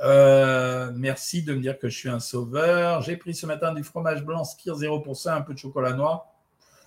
Euh, 0.00 0.92
merci 0.94 1.42
de 1.42 1.54
me 1.54 1.60
dire 1.60 1.78
que 1.78 1.88
je 1.88 1.98
suis 1.98 2.08
un 2.08 2.20
sauveur. 2.20 3.02
J'ai 3.02 3.16
pris 3.16 3.34
ce 3.34 3.44
matin 3.46 3.74
du 3.74 3.82
fromage 3.82 4.24
blanc 4.24 4.44
Skir 4.44 4.76
0%, 4.76 5.30
un 5.30 5.40
peu 5.40 5.54
de 5.54 5.58
chocolat 5.58 5.92
noir. 5.92 6.26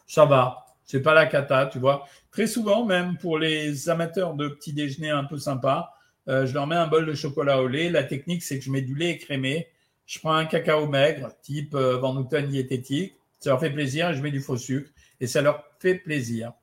Ça 0.08 0.26
va. 0.26 0.66
C'est 0.86 1.02
pas 1.02 1.14
la 1.14 1.26
cata, 1.26 1.66
tu 1.66 1.80
vois. 1.80 2.06
Très 2.32 2.48
souvent, 2.48 2.86
même 2.86 3.18
pour 3.18 3.38
les 3.38 3.90
amateurs 3.90 4.34
de 4.34 4.48
petit 4.48 4.74
déjeuner 4.74 5.10
un 5.10 5.26
peu 5.26 5.38
sympa, 5.38 5.94
euh, 6.30 6.46
je 6.46 6.54
leur 6.54 6.68
mets 6.68 6.76
un 6.76 6.88
bol 6.88 7.06
de 7.06 7.14
chocolat 7.14 7.62
au 7.62 7.68
lait. 7.68 7.90
La 7.90 8.04
technique, 8.04 8.44
c'est 8.44 8.60
que 8.60 8.64
je 8.64 8.72
mets 8.72 8.82
du 8.82 8.96
lait 8.96 9.12
écrémé. 9.12 9.68
Je 10.06 10.20
prends 10.20 10.34
un 10.34 10.46
cacao 10.46 10.88
maigre, 10.88 11.32
type 11.42 11.76
Van 11.76 12.16
Houten 12.16 12.48
diététique. 12.48 13.16
Ça 13.40 13.50
leur 13.50 13.60
fait 13.60 13.72
plaisir 13.72 14.14
je 14.14 14.22
mets 14.22 14.32
du 14.32 14.42
faux 14.42 14.58
sucre. 14.58 14.90
Et 15.20 15.28
ça 15.28 15.42
leur 15.42 15.64
fait 15.80 15.96
plaisir. 15.96 16.54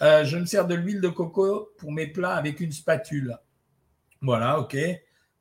Euh, 0.00 0.24
je 0.24 0.36
me 0.36 0.46
sers 0.46 0.66
de 0.66 0.74
l'huile 0.74 1.00
de 1.00 1.08
coco 1.08 1.70
pour 1.78 1.92
mes 1.92 2.06
plats 2.06 2.34
avec 2.34 2.60
une 2.60 2.72
spatule. 2.72 3.36
Voilà, 4.20 4.60
ok. 4.60 4.76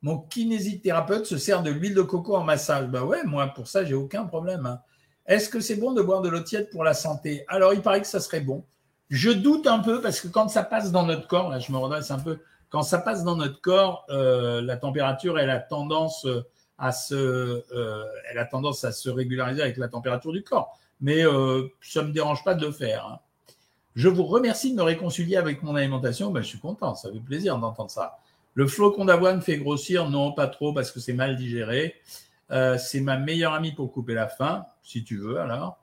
Mon 0.02 0.20
kinésithérapeute 0.20 1.26
se 1.26 1.38
sert 1.38 1.64
de 1.64 1.72
l'huile 1.72 1.94
de 1.94 2.02
coco 2.02 2.36
en 2.36 2.44
massage. 2.44 2.88
Bah 2.88 3.04
ouais, 3.04 3.24
moi 3.24 3.48
pour 3.48 3.68
ça, 3.68 3.84
j'ai 3.84 3.94
aucun 3.94 4.26
problème. 4.26 4.66
Hein. 4.66 4.82
Est-ce 5.26 5.50
que 5.50 5.60
c'est 5.60 5.76
bon 5.76 5.94
de 5.94 6.02
boire 6.02 6.22
de 6.22 6.30
l'eau 6.30 6.40
tiède 6.40 6.70
pour 6.70 6.84
la 6.84 6.94
santé? 6.94 7.44
Alors, 7.48 7.74
il 7.74 7.82
paraît 7.82 8.02
que 8.02 8.08
ça 8.08 8.20
serait 8.20 8.42
bon. 8.42 8.64
Je 9.10 9.30
doute 9.30 9.68
un 9.68 9.80
peu 9.80 10.02
parce 10.02 10.20
que 10.22 10.28
quand 10.28 10.48
ça 10.48 10.64
passe 10.64 10.92
dans 10.92 11.06
notre 11.06 11.28
corps, 11.28 11.50
là, 11.50 11.60
je 11.60 11.72
me 11.72 11.78
redresse 11.78 12.12
un 12.12 12.20
peu, 12.20 12.40
quand 12.70 12.82
ça 12.82 12.98
passe 12.98 13.24
dans 13.24 13.36
notre 13.36 13.62
corps, 13.62 14.06
euh, 14.10 14.62
la 14.62 14.78
température, 14.78 15.40
elle 15.40 15.50
a 15.50 15.60
tendance 15.60 16.26
euh, 16.26 16.46
à 16.78 16.92
se, 16.92 17.64
elle 18.30 18.38
a 18.38 18.46
tendance 18.46 18.84
à 18.84 18.92
se 18.92 19.10
régulariser 19.10 19.62
avec 19.62 19.78
la 19.78 19.88
température 19.88 20.32
du 20.32 20.44
corps. 20.44 20.78
Mais 21.00 21.24
ça 21.82 22.02
ne 22.02 22.08
me 22.08 22.12
dérange 22.12 22.44
pas 22.44 22.54
de 22.54 22.66
le 22.66 22.72
faire. 22.72 23.06
Hein. 23.06 23.20
Je 23.98 24.10
vous 24.10 24.26
remercie 24.26 24.74
de 24.74 24.78
me 24.78 24.84
réconcilier 24.84 25.38
avec 25.38 25.64
mon 25.64 25.76
alimentation. 25.76 26.30
Ben, 26.30 26.42
je 26.42 26.50
suis 26.50 26.60
content, 26.60 26.94
ça 26.94 27.12
fait 27.12 27.20
plaisir 27.20 27.58
d'entendre 27.58 27.90
ça. 27.90 28.20
Le 28.54 28.68
flocon 28.68 29.06
d'avoine 29.06 29.42
fait 29.42 29.58
grossir 29.58 30.08
Non, 30.08 30.34
pas 30.34 30.46
trop 30.46 30.72
parce 30.72 30.92
que 30.92 31.00
c'est 31.00 31.14
mal 31.14 31.36
digéré. 31.36 31.96
Euh, 32.52 32.78
c'est 32.78 33.02
ma 33.02 33.18
meilleure 33.18 33.54
amie 33.54 33.72
pour 33.72 33.92
couper 33.92 34.14
la 34.14 34.28
faim, 34.28 34.68
si 34.84 35.04
tu 35.04 35.18
veux 35.18 35.40
alors. 35.40 35.80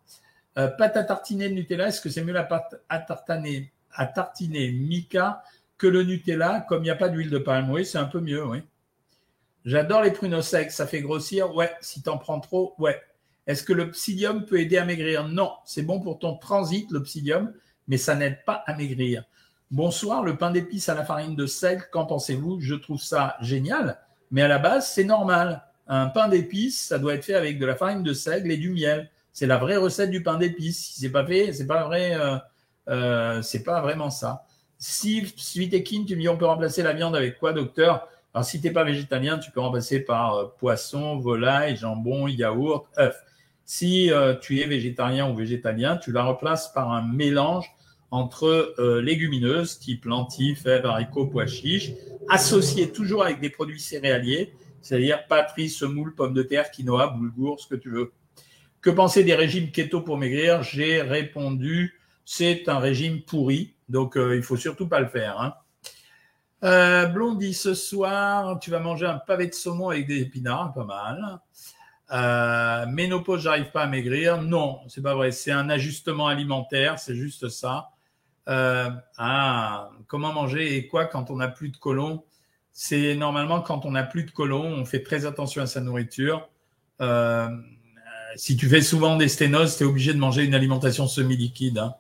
Euh, 0.59 0.69
pâte 0.69 0.97
à 0.97 1.03
tartiner 1.03 1.49
de 1.49 1.55
Nutella, 1.55 1.89
est-ce 1.89 2.01
que 2.01 2.09
c'est 2.09 2.23
mieux 2.23 2.33
la 2.33 2.45
pâte 2.45 2.81
à 2.89 3.01
tartiner, 3.01 3.73
à 3.93 4.09
Mica 4.73 5.43
que 5.77 5.89
le 5.89 6.05
Nutella? 6.05 6.65
Comme 6.69 6.83
il 6.83 6.85
n'y 6.85 6.91
a 6.91 6.97
pas 6.97 7.09
d'huile 7.09 7.31
de 7.31 7.39
palme, 7.39 7.69
oui, 7.69 7.85
c'est 7.85 7.99
un 7.99 8.05
peu 8.05 8.21
mieux, 8.21 8.47
oui. 8.47 8.63
J'adore 9.65 10.03
les 10.03 10.13
pruneaux 10.13 10.41
secs, 10.41 10.71
ça 10.71 10.87
fait 10.87 11.01
grossir, 11.01 11.53
ouais. 11.57 11.73
Si 11.81 12.01
t'en 12.01 12.19
prends 12.19 12.39
trop, 12.39 12.77
ouais. 12.79 13.03
Est-ce 13.49 13.65
que 13.65 13.73
le 13.73 13.91
psyllium 13.91 14.45
peut 14.45 14.61
aider 14.61 14.79
à 14.79 14.85
maigrir? 14.85 15.27
Non, 15.27 15.51
c'est 15.65 15.83
bon 15.83 15.99
pour 15.99 16.21
ton 16.21 16.37
transit, 16.37 16.89
le 16.93 17.03
psyllium 17.03 17.53
mais 17.89 17.97
ça 17.97 18.15
n'aide 18.15 18.45
pas 18.45 18.63
à 18.67 18.75
maigrir. 18.75 19.25
Bonsoir, 19.71 20.23
le 20.23 20.37
pain 20.37 20.51
d'épices 20.51 20.89
à 20.89 20.95
la 20.95 21.05
farine 21.05 21.35
de 21.35 21.47
sel, 21.47 21.83
qu'en 21.91 22.07
pensez-vous? 22.07 22.61
Je 22.61 22.75
trouve 22.75 23.01
ça 23.01 23.37
génial, 23.41 23.99
mais 24.31 24.43
à 24.43 24.49
la 24.49 24.59
base, 24.59 24.89
c'est 24.89 25.05
normal. 25.05 25.65
Un 25.87 26.07
pain 26.07 26.29
d'épices, 26.29 26.81
ça 26.81 26.99
doit 26.99 27.15
être 27.15 27.25
fait 27.25 27.35
avec 27.35 27.59
de 27.59 27.67
la 27.67 27.75
farine 27.75 28.03
de 28.03 28.13
seigle 28.13 28.51
et 28.51 28.57
du 28.57 28.71
miel. 28.71 29.11
C'est 29.33 29.47
la 29.47 29.59
vraie 29.59 29.77
recette 29.77 30.11
du 30.11 30.23
pain 30.23 30.37
d'épices. 30.37 30.79
Si 30.79 31.01
c'est 31.01 31.11
pas 31.11 31.27
fait, 31.27 31.53
c'est 31.53 31.67
pas 31.67 31.85
vrai, 31.85 32.15
euh, 32.15 32.37
euh, 32.89 33.43
c'est 33.43 33.65
pas 33.65 33.81
vraiment 33.81 34.11
ça. 34.11 34.45
Si 34.79 35.27
suite 35.37 35.85
tu 35.85 36.01
me 36.01 36.21
dis 36.21 36.29
on 36.29 36.37
peut 36.37 36.47
remplacer 36.47 36.83
la 36.83 36.93
viande 36.93 37.17
avec 37.17 37.39
quoi, 37.39 37.53
docteur? 37.53 38.09
Alors 38.33 38.45
si 38.45 38.61
t'es 38.61 38.71
pas 38.71 38.85
végétalien, 38.85 39.39
tu 39.39 39.51
peux 39.51 39.61
remplacer 39.61 40.01
par 40.01 40.35
euh, 40.35 40.55
poisson, 40.59 41.19
volaille, 41.19 41.77
jambon, 41.77 42.29
yaourt, 42.29 42.87
œuf. 42.99 43.17
Si 43.67 44.13
euh, 44.13 44.35
tu 44.35 44.61
es 44.61 44.67
végétarien 44.67 45.31
ou 45.31 45.35
végétalien, 45.35 45.97
tu 45.97 46.13
la 46.13 46.25
remplaces 46.25 46.73
par 46.73 46.93
un 46.93 47.03
mélange 47.03 47.71
entre 48.11 48.75
euh, 48.79 49.01
légumineuses, 49.01 49.79
type 49.79 50.05
lentilles, 50.05 50.55
fèves, 50.55 50.87
haricots, 50.87 51.27
pois 51.27 51.47
chiches, 51.47 51.93
associé 52.29 52.93
toujours 52.93 53.25
avec 53.25 53.41
des 53.41 53.51
produits 53.51 53.81
céréaliers, 53.81 54.53
c'est-à-dire 54.83 55.27
patrie, 55.27 55.71
semoule, 55.71 56.15
pommes 56.15 56.35
de 56.35 56.43
terre, 56.43 56.71
quinoa, 56.71 57.09
boulgour, 57.09 57.59
ce 57.59 57.67
que 57.67 57.75
tu 57.75 57.91
veux. 57.91 58.13
Que 58.83 58.91
penser 58.91 59.25
des 59.25 59.35
régimes 59.35 59.71
keto 59.71 60.03
pour 60.03 60.19
maigrir? 60.19 60.63
J'ai 60.63 61.01
répondu, 61.01 61.99
c'est 62.27 62.69
un 62.69 62.79
régime 62.79 63.23
pourri, 63.23 63.75
donc 63.89 64.19
euh, 64.19 64.37
il 64.37 64.43
faut 64.43 64.59
surtout 64.59 64.89
pas 64.89 65.01
le 65.01 65.09
faire. 65.09 65.41
Hein. 65.41 65.55
Blondie, 67.13 67.53
ce 67.53 67.75
soir, 67.75 68.59
tu 68.59 68.71
vas 68.71 68.79
manger 68.79 69.05
un 69.05 69.19
pavé 69.19 69.49
de 69.49 69.55
saumon 69.55 69.91
avec 69.91 70.07
des 70.07 70.23
épinards, 70.23 70.73
pas 70.73 70.85
mal. 70.85 71.41
Euh, 72.15 72.87
ménopause, 72.87 73.43
j'arrive 73.43 73.71
pas 73.71 73.83
à 73.83 73.87
maigrir. 73.87 74.41
Non, 74.41 74.81
c'est 74.89 75.03
pas 75.03 75.15
vrai. 75.15 75.33
C'est 75.33 75.51
un 75.51 75.69
ajustement 75.69 76.29
alimentaire, 76.29 76.99
c'est 76.99 77.17
juste 77.17 77.49
ça. 77.49 77.91
Euh, 78.49 78.91
ah, 79.17 79.91
comment 80.07 80.33
manger 80.33 80.77
et 80.77 80.87
quoi 80.87 81.07
quand 81.07 81.31
on 81.31 81.37
n'a 81.37 81.49
plus 81.49 81.71
de 81.71 81.77
côlon 81.77 82.25
C'est 82.73 83.15
normalement 83.15 83.61
quand 83.63 83.85
on 83.87 83.93
n'a 83.93 84.03
plus 84.03 84.25
de 84.25 84.31
côlon, 84.31 84.63
on 84.63 84.85
fait 84.85 85.03
très 85.03 85.27
attention 85.27 85.63
à 85.63 85.67
sa 85.67 85.81
nourriture. 85.81 86.49
Euh, 87.01 87.49
si 88.37 88.57
tu 88.57 88.69
fais 88.69 88.83
souvent 88.83 89.17
des 89.17 89.29
sténoses, 89.29 89.77
tu 89.77 89.85
es 89.85 89.87
obligé 89.87 90.13
de 90.13 90.19
manger 90.19 90.45
une 90.45 90.55
alimentation 90.55 91.07
semi-liquide. 91.09 91.79
Hein. 91.79 91.95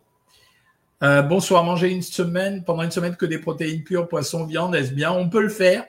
Euh, 1.02 1.22
bonsoir, 1.22 1.64
manger 1.64 1.90
une 1.90 2.02
semaine, 2.02 2.62
pendant 2.64 2.82
une 2.82 2.90
semaine 2.90 3.16
que 3.16 3.26
des 3.26 3.38
protéines 3.38 3.82
pures, 3.82 4.08
poisson, 4.08 4.44
viande, 4.44 4.74
est-ce 4.74 4.92
bien? 4.92 5.12
On 5.12 5.28
peut 5.28 5.42
le 5.42 5.48
faire. 5.48 5.84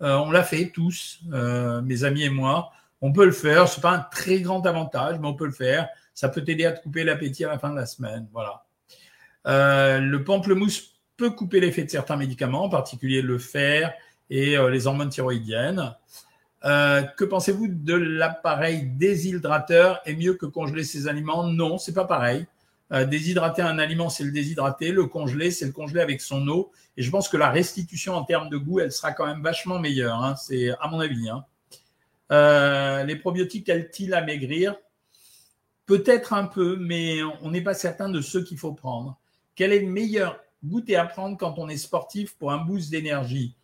On 0.00 0.30
l'a 0.30 0.44
fait 0.44 0.70
tous, 0.72 1.18
mes 1.82 2.04
amis 2.04 2.22
et 2.22 2.30
moi. 2.30 2.70
On 3.00 3.12
peut 3.12 3.24
le 3.24 3.32
faire. 3.32 3.68
C'est 3.68 3.80
pas 3.80 3.92
un 3.92 4.06
très 4.10 4.40
grand 4.40 4.64
avantage, 4.66 5.18
mais 5.20 5.28
on 5.28 5.34
peut 5.34 5.46
le 5.46 5.52
faire. 5.52 5.88
Ça 6.14 6.28
peut 6.28 6.42
t'aider 6.42 6.64
à 6.64 6.72
te 6.72 6.82
couper 6.82 7.04
l'appétit 7.04 7.44
à 7.44 7.48
la 7.48 7.58
fin 7.58 7.70
de 7.70 7.76
la 7.76 7.86
semaine. 7.86 8.28
Voilà. 8.32 8.64
Euh, 9.46 9.98
le 10.00 10.24
pamplemousse 10.24 10.94
peut 11.16 11.30
couper 11.30 11.60
l'effet 11.60 11.84
de 11.84 11.90
certains 11.90 12.16
médicaments, 12.16 12.64
en 12.64 12.68
particulier 12.68 13.22
le 13.22 13.38
fer 13.38 13.92
et 14.30 14.56
les 14.56 14.86
hormones 14.86 15.08
thyroïdiennes. 15.08 15.94
que 16.62 17.24
pensez-vous 17.24 17.68
de 17.68 17.94
l'appareil 17.94 18.84
déshydrateur 18.84 20.00
Est 20.04 20.14
mieux 20.14 20.34
que 20.34 20.46
congeler 20.46 20.84
ses 20.84 21.08
aliments? 21.08 21.44
Non, 21.44 21.78
c'est 21.78 21.94
pas 21.94 22.04
pareil. 22.04 22.46
déshydrater 22.90 23.62
un 23.62 23.78
aliment, 23.78 24.10
c'est 24.10 24.24
le 24.24 24.32
déshydrater. 24.32 24.92
Le 24.92 25.06
congeler, 25.06 25.50
c'est 25.50 25.66
le 25.66 25.72
congeler 25.72 26.00
avec 26.00 26.20
son 26.20 26.46
eau. 26.48 26.70
Et 26.98 27.02
je 27.02 27.10
pense 27.12 27.28
que 27.28 27.36
la 27.36 27.48
restitution 27.48 28.14
en 28.14 28.24
termes 28.24 28.48
de 28.48 28.56
goût, 28.56 28.80
elle 28.80 28.90
sera 28.90 29.12
quand 29.12 29.24
même 29.24 29.40
vachement 29.40 29.78
meilleure. 29.78 30.22
Hein. 30.22 30.34
C'est 30.34 30.70
à 30.80 30.88
mon 30.88 30.98
avis. 30.98 31.28
Hein. 31.30 31.44
Euh, 32.30 33.04
les 33.04 33.16
probiotiques 33.16 33.68
aident-ils 33.68 34.14
à 34.14 34.22
maigrir 34.22 34.76
Peut-être 35.86 36.34
un 36.34 36.44
peu, 36.44 36.76
mais 36.76 37.22
on 37.42 37.50
n'est 37.50 37.62
pas 37.62 37.74
certain 37.74 38.10
de 38.10 38.20
ce 38.20 38.38
qu'il 38.38 38.58
faut 38.58 38.72
prendre. 38.72 39.18
Quel 39.54 39.72
est 39.72 39.80
le 39.80 39.88
meilleur 39.88 40.38
goûter 40.62 40.96
à 40.96 41.06
prendre 41.06 41.38
quand 41.38 41.58
on 41.58 41.68
est 41.68 41.78
sportif 41.78 42.36
pour 42.36 42.52
un 42.52 42.58
boost 42.58 42.90
d'énergie? 42.90 43.54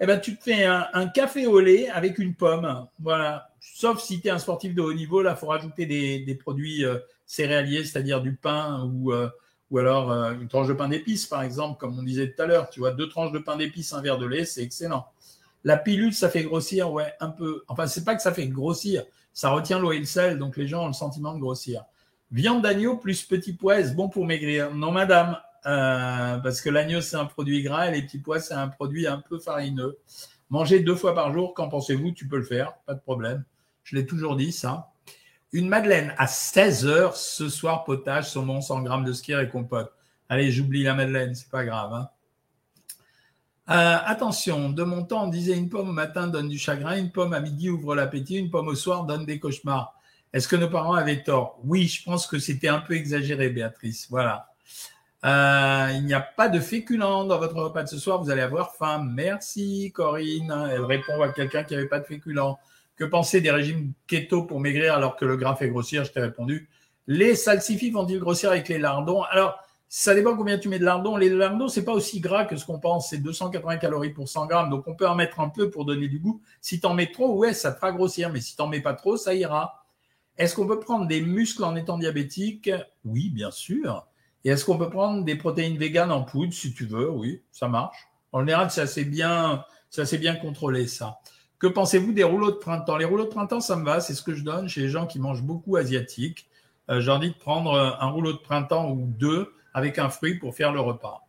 Eh 0.00 0.06
ben, 0.06 0.18
tu 0.18 0.36
te 0.36 0.42
fais 0.42 0.64
un, 0.64 1.08
café 1.08 1.46
au 1.46 1.60
lait 1.60 1.88
avec 1.88 2.18
une 2.18 2.34
pomme. 2.34 2.86
Voilà. 2.98 3.50
Sauf 3.60 4.00
si 4.00 4.20
tu 4.20 4.28
es 4.28 4.30
un 4.30 4.38
sportif 4.38 4.74
de 4.74 4.80
haut 4.80 4.92
niveau, 4.92 5.22
là, 5.22 5.32
il 5.36 5.38
faut 5.38 5.46
rajouter 5.46 5.86
des, 5.86 6.34
produits 6.34 6.84
euh, 6.84 6.98
céréaliers, 7.26 7.84
c'est-à-dire 7.84 8.20
du 8.20 8.34
pain 8.34 8.84
ou 8.84 9.12
euh, 9.12 9.28
ou 9.70 9.78
alors 9.78 10.10
une 10.10 10.48
tranche 10.48 10.68
de 10.68 10.72
pain 10.72 10.88
d'épices, 10.88 11.26
par 11.26 11.42
exemple, 11.42 11.78
comme 11.78 11.98
on 11.98 12.02
disait 12.02 12.32
tout 12.32 12.42
à 12.42 12.46
l'heure. 12.46 12.70
Tu 12.70 12.80
vois, 12.80 12.92
deux 12.92 13.08
tranches 13.08 13.32
de 13.32 13.38
pain 13.38 13.56
d'épices, 13.56 13.92
un 13.92 14.00
verre 14.00 14.18
de 14.18 14.26
lait, 14.26 14.44
c'est 14.44 14.62
excellent. 14.62 15.06
La 15.66 15.76
pilule, 15.76 16.14
ça 16.14 16.30
fait 16.30 16.44
grossir, 16.44 16.92
ouais, 16.92 17.12
un 17.18 17.28
peu. 17.28 17.64
Enfin, 17.66 17.88
c'est 17.88 18.04
pas 18.04 18.14
que 18.14 18.22
ça 18.22 18.32
fait 18.32 18.46
grossir, 18.46 19.02
ça 19.32 19.50
retient 19.50 19.80
l'eau 19.80 19.90
et 19.90 19.98
le 19.98 20.04
sel, 20.04 20.38
donc 20.38 20.56
les 20.56 20.68
gens 20.68 20.84
ont 20.84 20.86
le 20.86 20.92
sentiment 20.92 21.34
de 21.34 21.40
grossir. 21.40 21.84
Viande 22.30 22.62
d'agneau 22.62 22.98
plus 22.98 23.24
petit 23.24 23.52
pois, 23.52 23.82
bon 23.88 24.08
pour 24.08 24.24
maigrir? 24.26 24.72
Non, 24.72 24.92
madame, 24.92 25.36
euh, 25.66 26.38
parce 26.38 26.60
que 26.60 26.70
l'agneau, 26.70 27.00
c'est 27.00 27.16
un 27.16 27.24
produit 27.24 27.64
gras 27.64 27.88
et 27.88 27.90
les 27.90 28.02
petits 28.02 28.20
pois, 28.20 28.38
c'est 28.38 28.54
un 28.54 28.68
produit 28.68 29.08
un 29.08 29.18
peu 29.18 29.40
farineux. 29.40 29.98
Manger 30.50 30.78
deux 30.78 30.94
fois 30.94 31.16
par 31.16 31.32
jour, 31.32 31.52
qu'en 31.52 31.68
pensez-vous? 31.68 32.12
Tu 32.12 32.28
peux 32.28 32.36
le 32.36 32.44
faire, 32.44 32.74
pas 32.86 32.94
de 32.94 33.00
problème. 33.00 33.42
Je 33.82 33.96
l'ai 33.96 34.06
toujours 34.06 34.36
dit, 34.36 34.52
ça. 34.52 34.92
Une 35.50 35.68
madeleine 35.68 36.14
à 36.16 36.28
16 36.28 36.86
heures 36.86 37.16
ce 37.16 37.48
soir, 37.48 37.82
potage, 37.82 38.30
saumon, 38.30 38.60
100 38.60 38.82
grammes 38.82 39.04
de 39.04 39.12
skier 39.12 39.40
et 39.42 39.48
compote. 39.48 39.92
Allez, 40.28 40.52
j'oublie 40.52 40.84
la 40.84 40.94
madeleine, 40.94 41.34
c'est 41.34 41.50
pas 41.50 41.64
grave. 41.64 41.92
Hein. 41.92 42.08
Euh, 43.68 43.96
attention, 44.04 44.70
de 44.70 44.84
mon 44.84 45.02
temps, 45.04 45.24
on 45.24 45.28
disait 45.28 45.56
une 45.56 45.68
pomme 45.68 45.88
au 45.88 45.92
matin 45.92 46.28
donne 46.28 46.48
du 46.48 46.58
chagrin, 46.58 46.96
une 46.96 47.10
pomme 47.10 47.32
à 47.32 47.40
midi 47.40 47.68
ouvre 47.68 47.96
l'appétit, 47.96 48.36
une 48.36 48.50
pomme 48.50 48.68
au 48.68 48.76
soir 48.76 49.04
donne 49.04 49.26
des 49.26 49.40
cauchemars. 49.40 49.94
Est-ce 50.32 50.46
que 50.46 50.56
nos 50.56 50.68
parents 50.68 50.94
avaient 50.94 51.22
tort? 51.22 51.58
Oui, 51.64 51.88
je 51.88 52.04
pense 52.04 52.26
que 52.26 52.38
c'était 52.38 52.68
un 52.68 52.78
peu 52.78 52.94
exagéré, 52.94 53.48
Béatrice. 53.48 54.06
Voilà. 54.08 54.48
Euh, 55.24 55.90
il 55.94 56.04
n'y 56.04 56.14
a 56.14 56.20
pas 56.20 56.48
de 56.48 56.60
féculents 56.60 57.24
dans 57.24 57.38
votre 57.38 57.56
repas 57.56 57.82
de 57.82 57.88
ce 57.88 57.98
soir, 57.98 58.22
vous 58.22 58.30
allez 58.30 58.42
avoir 58.42 58.76
faim. 58.76 59.02
Merci, 59.04 59.90
Corinne. 59.92 60.54
Elle 60.70 60.84
répond 60.84 61.20
à 61.20 61.30
quelqu'un 61.30 61.64
qui 61.64 61.74
n'avait 61.74 61.88
pas 61.88 61.98
de 61.98 62.04
féculents. 62.04 62.58
Que 62.96 63.04
penser 63.04 63.40
des 63.40 63.50
régimes 63.50 63.92
keto 64.06 64.44
pour 64.44 64.60
maigrir 64.60 64.94
alors 64.94 65.16
que 65.16 65.24
le 65.24 65.36
gras 65.36 65.56
fait 65.56 65.68
grossir? 65.68 66.04
Je 66.04 66.12
t'ai 66.12 66.20
répondu. 66.20 66.68
Les 67.08 67.34
salsifis 67.34 67.90
vont-ils 67.90 68.20
grossir 68.20 68.50
avec 68.50 68.68
les 68.68 68.78
lardons? 68.78 69.22
Alors, 69.24 69.58
ça 69.88 70.14
dépend 70.14 70.36
combien 70.36 70.58
tu 70.58 70.68
mets 70.68 70.78
de 70.78 70.84
lardons. 70.84 71.16
Les 71.16 71.28
lardons, 71.28 71.68
c'est 71.68 71.84
pas 71.84 71.92
aussi 71.92 72.20
gras 72.20 72.44
que 72.44 72.56
ce 72.56 72.66
qu'on 72.66 72.80
pense. 72.80 73.10
C'est 73.10 73.18
280 73.18 73.76
calories 73.76 74.10
pour 74.10 74.28
100 74.28 74.46
grammes. 74.46 74.70
Donc, 74.70 74.88
on 74.88 74.94
peut 74.94 75.08
en 75.08 75.14
mettre 75.14 75.40
un 75.40 75.48
peu 75.48 75.70
pour 75.70 75.84
donner 75.84 76.08
du 76.08 76.18
goût. 76.18 76.40
Si 76.60 76.80
tu 76.80 76.86
en 76.86 76.94
mets 76.94 77.10
trop, 77.12 77.36
ouais, 77.36 77.54
ça 77.54 77.70
te 77.70 77.76
fera 77.76 77.92
grossir. 77.92 78.30
Mais 78.32 78.40
si 78.40 78.56
tu 78.56 78.62
n'en 78.62 78.68
mets 78.68 78.80
pas 78.80 78.94
trop, 78.94 79.16
ça 79.16 79.34
ira. 79.34 79.86
Est-ce 80.38 80.54
qu'on 80.54 80.66
peut 80.66 80.80
prendre 80.80 81.06
des 81.06 81.20
muscles 81.20 81.64
en 81.64 81.76
étant 81.76 81.98
diabétique? 81.98 82.70
Oui, 83.04 83.30
bien 83.30 83.50
sûr. 83.50 84.06
Et 84.44 84.50
est-ce 84.50 84.64
qu'on 84.64 84.76
peut 84.76 84.90
prendre 84.90 85.24
des 85.24 85.36
protéines 85.36 85.78
véganes 85.78 86.12
en 86.12 86.22
poudre 86.22 86.52
si 86.52 86.74
tu 86.74 86.84
veux? 86.84 87.08
Oui, 87.10 87.42
ça 87.52 87.68
marche. 87.68 88.08
En 88.32 88.40
général, 88.40 88.70
c'est 88.70 88.82
assez 88.82 89.04
bien, 89.04 89.64
c'est 89.88 90.18
bien 90.18 90.36
contrôlé 90.36 90.88
ça. 90.88 91.18
Que 91.58 91.66
pensez-vous 91.66 92.12
des 92.12 92.24
rouleaux 92.24 92.50
de 92.50 92.56
printemps? 92.56 92.98
Les 92.98 93.06
rouleaux 93.06 93.24
de 93.24 93.30
printemps, 93.30 93.60
ça 93.60 93.76
me 93.76 93.84
va, 93.84 94.00
c'est 94.00 94.14
ce 94.14 94.22
que 94.22 94.34
je 94.34 94.44
donne 94.44 94.68
chez 94.68 94.82
les 94.82 94.88
gens 94.88 95.06
qui 95.06 95.18
mangent 95.18 95.42
beaucoup 95.42 95.76
asiatique. 95.76 96.48
Euh, 96.90 97.00
J'ai 97.00 97.10
envie 97.10 97.30
de 97.30 97.36
prendre 97.36 97.72
euh, 97.72 97.90
un 97.98 98.08
rouleau 98.10 98.32
de 98.32 98.38
printemps 98.38 98.90
ou 98.90 99.06
deux 99.06 99.52
avec 99.76 99.98
un 99.98 100.08
fruit 100.08 100.36
pour 100.36 100.56
faire 100.56 100.72
le 100.72 100.80
repas. 100.80 101.28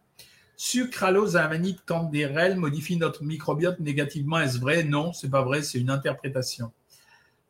Sucralose 0.56 1.36
à 1.36 1.44
amanite 1.44 1.82
candérel 1.86 2.56
modifie 2.56 2.96
notre 2.96 3.26
microbiote 3.26 3.82
négativement. 3.82 4.40
Est-ce 4.40 4.58
vrai? 4.58 4.86
Non, 4.86 5.12
c'est 5.12 5.30
pas 5.30 5.42
vrai, 5.42 5.62
c'est 5.64 5.80
une 5.80 5.90
interprétation. 5.90 6.72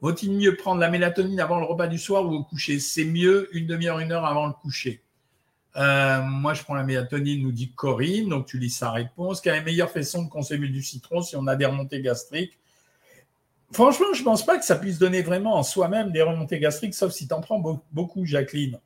Vaut-il 0.02 0.32
mieux 0.32 0.56
prendre 0.56 0.82
la 0.82 0.90
mélatonine 0.90 1.40
avant 1.40 1.60
le 1.60 1.68
repas 1.68 1.86
du 1.86 2.00
soir 2.00 2.26
ou 2.26 2.34
au 2.34 2.44
coucher? 2.44 2.80
C'est 2.80 3.06
mieux 3.06 3.48
une 3.56 3.68
demi-heure, 3.68 4.00
une 4.00 4.12
heure 4.12 4.26
avant 4.26 4.48
le 4.48 4.54
coucher. 4.54 5.04
Euh, 5.76 6.24
moi, 6.24 6.56
je 6.56 6.64
prends 6.64 6.74
la 6.74 6.84
mélatonine, 6.84 7.44
nous 7.44 7.52
dit 7.52 7.72
Corinne, 7.74 8.30
donc 8.30 8.48
tu 8.48 8.58
lis 8.58 8.72
sa 8.72 8.90
réponse. 8.90 9.40
Quelle 9.40 9.54
est 9.54 9.60
la 9.60 9.66
meilleure 9.66 9.92
façon 9.92 10.24
de 10.24 10.30
consommer 10.30 10.68
du 10.68 10.82
citron 10.82 11.22
si 11.22 11.36
on 11.36 11.46
a 11.46 11.56
des 11.56 11.66
remontées 11.68 12.02
gastriques? 12.02 12.58
Franchement, 13.72 14.08
je 14.14 14.22
ne 14.22 14.26
pense 14.26 14.44
pas 14.44 14.58
que 14.58 14.66
ça 14.66 14.78
puisse 14.78 14.98
donner 14.98 15.22
vraiment 15.22 15.58
en 15.58 15.64
soi-même 15.64 16.12
des 16.12 16.24
remontées 16.24 16.58
gastriques, 16.58 16.96
sauf 16.96 17.12
si 17.12 17.28
tu 17.28 17.34
en 17.36 17.42
prends 17.42 17.84
beaucoup, 17.92 18.26
Jacqueline. 18.26 18.80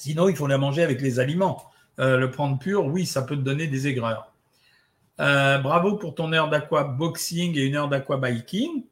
Sinon, 0.00 0.30
il 0.30 0.34
faut 0.36 0.46
la 0.46 0.56
manger 0.56 0.82
avec 0.82 1.02
les 1.02 1.20
aliments. 1.20 1.62
Euh, 1.98 2.16
le 2.16 2.30
prendre 2.30 2.58
pur, 2.58 2.86
oui, 2.86 3.04
ça 3.04 3.20
peut 3.20 3.36
te 3.36 3.42
donner 3.42 3.66
des 3.66 3.86
aigreurs. 3.86 4.32
Euh, 5.20 5.58
bravo 5.58 5.96
pour 5.96 6.14
ton 6.14 6.32
heure 6.32 6.48
d'aqua 6.48 6.84
boxing 6.84 7.54
et 7.58 7.66
une 7.66 7.76
heure 7.76 7.90
d'aqua 7.90 8.16
biking, 8.16 8.84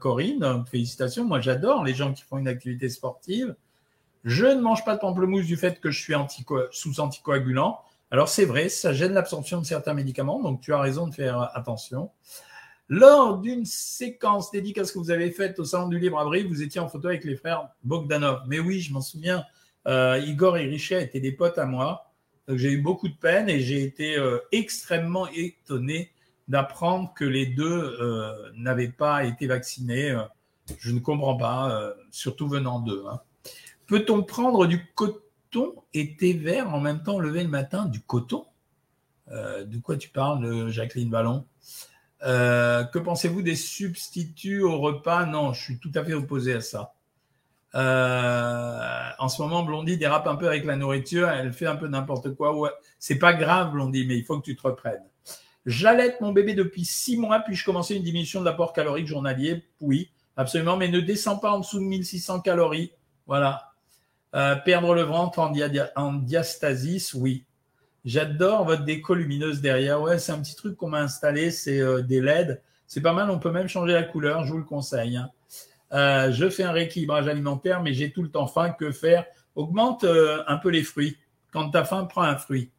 Corinne. 0.00 0.64
Félicitations. 0.70 1.26
Moi, 1.26 1.42
j'adore 1.42 1.84
les 1.84 1.92
gens 1.92 2.14
qui 2.14 2.22
font 2.22 2.38
une 2.38 2.48
activité 2.48 2.88
sportive. 2.88 3.54
Je 4.24 4.46
ne 4.46 4.62
mange 4.62 4.86
pas 4.86 4.94
de 4.94 5.00
pamplemousse 5.00 5.44
du 5.44 5.58
fait 5.58 5.80
que 5.80 5.90
je 5.90 6.00
suis 6.00 6.14
sous 6.70 6.98
anticoagulant. 6.98 7.80
Alors, 8.10 8.30
c'est 8.30 8.46
vrai, 8.46 8.70
ça 8.70 8.94
gêne 8.94 9.12
l'absorption 9.12 9.60
de 9.60 9.66
certains 9.66 9.92
médicaments, 9.92 10.40
donc 10.42 10.62
tu 10.62 10.72
as 10.72 10.80
raison 10.80 11.08
de 11.08 11.14
faire 11.14 11.50
attention. 11.54 12.10
Lors 12.88 13.36
d'une 13.36 13.66
séquence 13.66 14.50
dédicace 14.50 14.92
que 14.92 14.98
vous 14.98 15.10
avez 15.10 15.30
faite 15.30 15.58
au 15.58 15.64
Salon 15.64 15.88
du 15.88 15.98
Libre 15.98 16.18
Avril, 16.18 16.48
vous 16.48 16.62
étiez 16.62 16.80
en 16.80 16.88
photo 16.88 17.08
avec 17.08 17.24
les 17.24 17.36
frères 17.36 17.68
Bogdanov. 17.82 18.44
Mais 18.46 18.60
oui, 18.60 18.80
je 18.80 18.94
m'en 18.94 19.02
souviens, 19.02 19.44
euh, 19.86 20.18
Igor 20.24 20.56
et 20.56 20.66
Richet 20.66 21.02
étaient 21.02 21.20
des 21.20 21.32
potes 21.32 21.58
à 21.58 21.66
moi. 21.66 22.10
J'ai 22.48 22.72
eu 22.72 22.80
beaucoup 22.80 23.08
de 23.08 23.14
peine 23.14 23.48
et 23.48 23.60
j'ai 23.60 23.82
été 23.82 24.16
euh, 24.16 24.38
extrêmement 24.52 25.28
étonné 25.28 26.10
d'apprendre 26.48 27.12
que 27.14 27.24
les 27.24 27.46
deux 27.46 27.96
euh, 28.00 28.32
n'avaient 28.54 28.88
pas 28.88 29.24
été 29.24 29.46
vaccinés. 29.46 30.16
Je 30.78 30.92
ne 30.92 31.00
comprends 31.00 31.36
pas, 31.36 31.94
surtout 32.10 32.48
venant 32.48 32.80
d'eux. 32.80 33.04
Hein. 33.10 33.20
Peut-on 33.86 34.22
prendre 34.22 34.66
du 34.66 34.86
coton 34.94 35.74
et 35.92 36.16
thé 36.16 36.32
vert 36.32 36.74
en 36.74 36.80
même 36.80 37.02
temps 37.02 37.18
lever 37.18 37.42
le 37.42 37.48
matin? 37.48 37.86
Du 37.86 38.00
coton? 38.00 38.46
De 39.28 39.78
quoi 39.82 39.96
tu 39.96 40.10
parles, 40.10 40.68
Jacqueline 40.68 41.10
Ballon 41.10 41.44
que 42.20 42.98
pensez-vous 42.98 43.42
des 43.42 43.56
substituts 43.56 44.62
au 44.62 44.78
repas? 44.78 45.26
Non, 45.26 45.52
je 45.52 45.62
suis 45.62 45.78
tout 45.78 45.92
à 45.94 46.02
fait 46.02 46.14
opposé 46.14 46.54
à 46.54 46.60
ça. 46.62 46.94
Euh, 47.74 49.08
en 49.18 49.28
ce 49.28 49.42
moment, 49.42 49.64
Blondie 49.64 49.96
dérape 49.96 50.26
un 50.26 50.36
peu 50.36 50.46
avec 50.46 50.64
la 50.64 50.76
nourriture, 50.76 51.28
elle 51.28 51.52
fait 51.52 51.66
un 51.66 51.76
peu 51.76 51.88
n'importe 51.88 52.34
quoi. 52.34 52.78
C'est 52.98 53.18
pas 53.18 53.34
grave, 53.34 53.72
Blondie, 53.72 54.06
mais 54.06 54.16
il 54.16 54.24
faut 54.24 54.38
que 54.38 54.44
tu 54.44 54.56
te 54.56 54.62
reprennes. 54.62 55.02
J'allaite 55.66 56.20
mon 56.20 56.32
bébé 56.32 56.54
depuis 56.54 56.84
six 56.84 57.16
mois, 57.16 57.40
puis-je 57.40 57.64
commencer 57.64 57.96
une 57.96 58.02
diminution 58.02 58.40
de 58.40 58.44
l'apport 58.44 58.72
calorique 58.72 59.06
journalier? 59.06 59.64
Oui, 59.80 60.10
absolument, 60.36 60.76
mais 60.76 60.88
ne 60.88 61.00
descends 61.00 61.38
pas 61.38 61.52
en 61.52 61.60
dessous 61.60 61.78
de 61.78 61.84
1600 61.84 62.40
calories. 62.40 62.92
Voilà. 63.26 63.72
Euh, 64.34 64.56
perdre 64.56 64.94
le 64.94 65.02
ventre 65.02 65.38
en, 65.38 65.52
en 65.96 66.12
diastasis, 66.12 67.14
oui. 67.14 67.44
J'adore 68.04 68.64
votre 68.64 68.84
déco 68.84 69.14
lumineuse 69.14 69.62
derrière. 69.62 70.02
Ouais, 70.02 70.18
c'est 70.18 70.32
un 70.32 70.40
petit 70.40 70.54
truc 70.54 70.76
qu'on 70.76 70.88
m'a 70.88 71.00
installé, 71.00 71.50
c'est 71.50 71.80
euh, 71.80 72.02
des 72.02 72.20
LED. 72.20 72.60
C'est 72.86 73.00
pas 73.00 73.14
mal, 73.14 73.30
on 73.30 73.38
peut 73.38 73.50
même 73.50 73.68
changer 73.68 73.94
la 73.94 74.02
couleur, 74.02 74.44
je 74.44 74.52
vous 74.52 74.58
le 74.58 74.64
conseille. 74.64 75.16
Hein. 75.16 75.30
Euh, 75.92 76.32
je 76.32 76.48
fais 76.48 76.64
un 76.64 76.72
rééquilibrage 76.72 77.28
alimentaire, 77.28 77.82
mais 77.82 77.92
j'ai 77.92 78.12
tout 78.12 78.22
le 78.22 78.30
temps 78.30 78.46
faim. 78.46 78.70
Que 78.70 78.90
faire? 78.90 79.24
Augmente 79.54 80.04
euh, 80.04 80.42
un 80.46 80.56
peu 80.56 80.70
les 80.70 80.82
fruits. 80.82 81.16
Quand 81.52 81.70
tu 81.70 81.78
as 81.78 81.84
faim, 81.84 82.04
prends 82.04 82.22
un 82.22 82.36
fruit. 82.36 82.70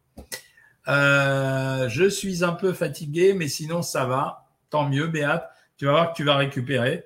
je 0.86 2.08
suis 2.10 2.44
un 2.44 2.52
peu 2.52 2.72
fatigué, 2.72 3.32
mais 3.32 3.48
sinon 3.48 3.82
ça 3.82 4.04
va. 4.04 4.46
Tant 4.70 4.88
mieux, 4.88 5.06
Béat. 5.06 5.50
Tu 5.78 5.86
vas 5.86 5.92
voir 5.92 6.12
que 6.12 6.16
tu 6.16 6.24
vas 6.24 6.36
récupérer. 6.36 7.04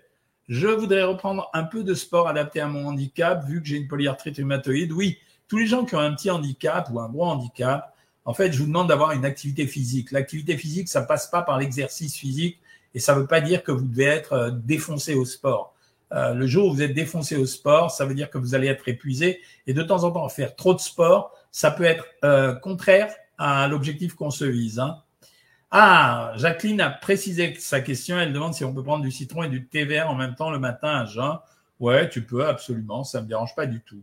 Je 0.49 0.67
voudrais 0.67 1.05
reprendre 1.05 1.49
un 1.53 1.63
peu 1.63 1.85
de 1.85 1.95
sport 1.95 2.27
adapté 2.27 2.61
à 2.61 2.67
mon 2.67 2.89
handicap, 2.89 3.45
vu 3.47 3.63
que 3.63 3.69
j'ai 3.69 3.77
une 3.77 3.87
polyarthrite 3.87 4.37
rhumatoïde. 4.37 4.91
Oui, 4.91 5.19
tous 5.47 5.59
les 5.59 5.67
gens 5.67 5.85
qui 5.85 5.95
ont 5.95 6.01
un 6.01 6.13
petit 6.13 6.31
handicap 6.31 6.89
ou 6.93 6.99
un 6.99 7.09
gros 7.09 7.27
handicap, 7.27 7.95
en 8.25 8.35
fait, 8.35 8.53
je 8.53 8.59
vous 8.59 8.67
demande 8.67 8.89
d'avoir 8.89 9.13
une 9.13 9.25
activité 9.25 9.67
physique. 9.67 10.13
L'activité 10.13 10.57
physique, 10.57 10.89
ça 10.89 11.03
passe 11.03 11.29
pas 11.29 11.43
par 11.43 11.59
l'exercice 11.59 12.17
physique 12.17 12.59
et 12.95 13.01
ça 13.01 13.15
ne 13.15 13.21
veut 13.21 13.27
pas 13.27 13.41
dire 13.41 13.63
que 13.63 13.73
vous 13.73 13.85
devez 13.85 14.05
être 14.05 14.33
euh, 14.33 14.51
défoncé 14.51 15.15
au 15.15 15.25
sport. 15.25 15.75
Euh, 16.13 16.35
le 16.35 16.47
jour 16.47 16.69
où 16.69 16.75
vous 16.75 16.83
êtes 16.83 16.93
défoncé 16.93 17.37
au 17.37 17.47
sport, 17.47 17.91
ça 17.91 18.05
veut 18.05 18.15
dire 18.15 18.31
que 18.31 18.39
vous 18.39 18.55
allez 18.55 18.67
être 18.67 18.89
épuisé 18.89 19.41
et 19.67 19.75
de 19.75 19.83
temps 19.83 20.05
en 20.05 20.11
temps 20.11 20.29
faire 20.29 20.57
trop 20.57 20.75
de 20.75 20.81
sport, 20.81 21.33
ça 21.53 21.71
peut 21.71 21.85
être 21.85 22.05
euh, 22.25 22.55
contraire 22.55 23.15
à 23.39 23.69
l'objectif 23.69 24.15
qu'on 24.15 24.31
se 24.31 24.45
vise. 24.45 24.81
Hein. 24.81 25.03
Ah, 25.71 26.33
Jacqueline 26.37 26.81
a 26.81 26.91
précisé 26.91 27.55
sa 27.59 27.81
question. 27.81 28.19
Elle 28.19 28.33
demande 28.33 28.55
si 28.55 28.65
on 28.65 28.75
peut 28.75 28.83
prendre 28.83 29.05
du 29.05 29.13
citron 29.13 29.45
et 29.45 29.49
du 29.49 29.67
thé 29.67 29.85
vert 29.85 30.11
en 30.11 30.17
même 30.17 30.35
temps 30.35 30.51
le 30.51 30.59
matin 30.59 30.89
à 30.89 31.05
jeun. 31.05 31.39
Ouais, 31.79 32.09
tu 32.09 32.23
peux, 32.23 32.47
absolument. 32.47 33.05
Ça 33.05 33.19
ne 33.19 33.25
me 33.25 33.29
dérange 33.29 33.55
pas 33.55 33.67
du 33.67 33.81
tout. 33.81 34.03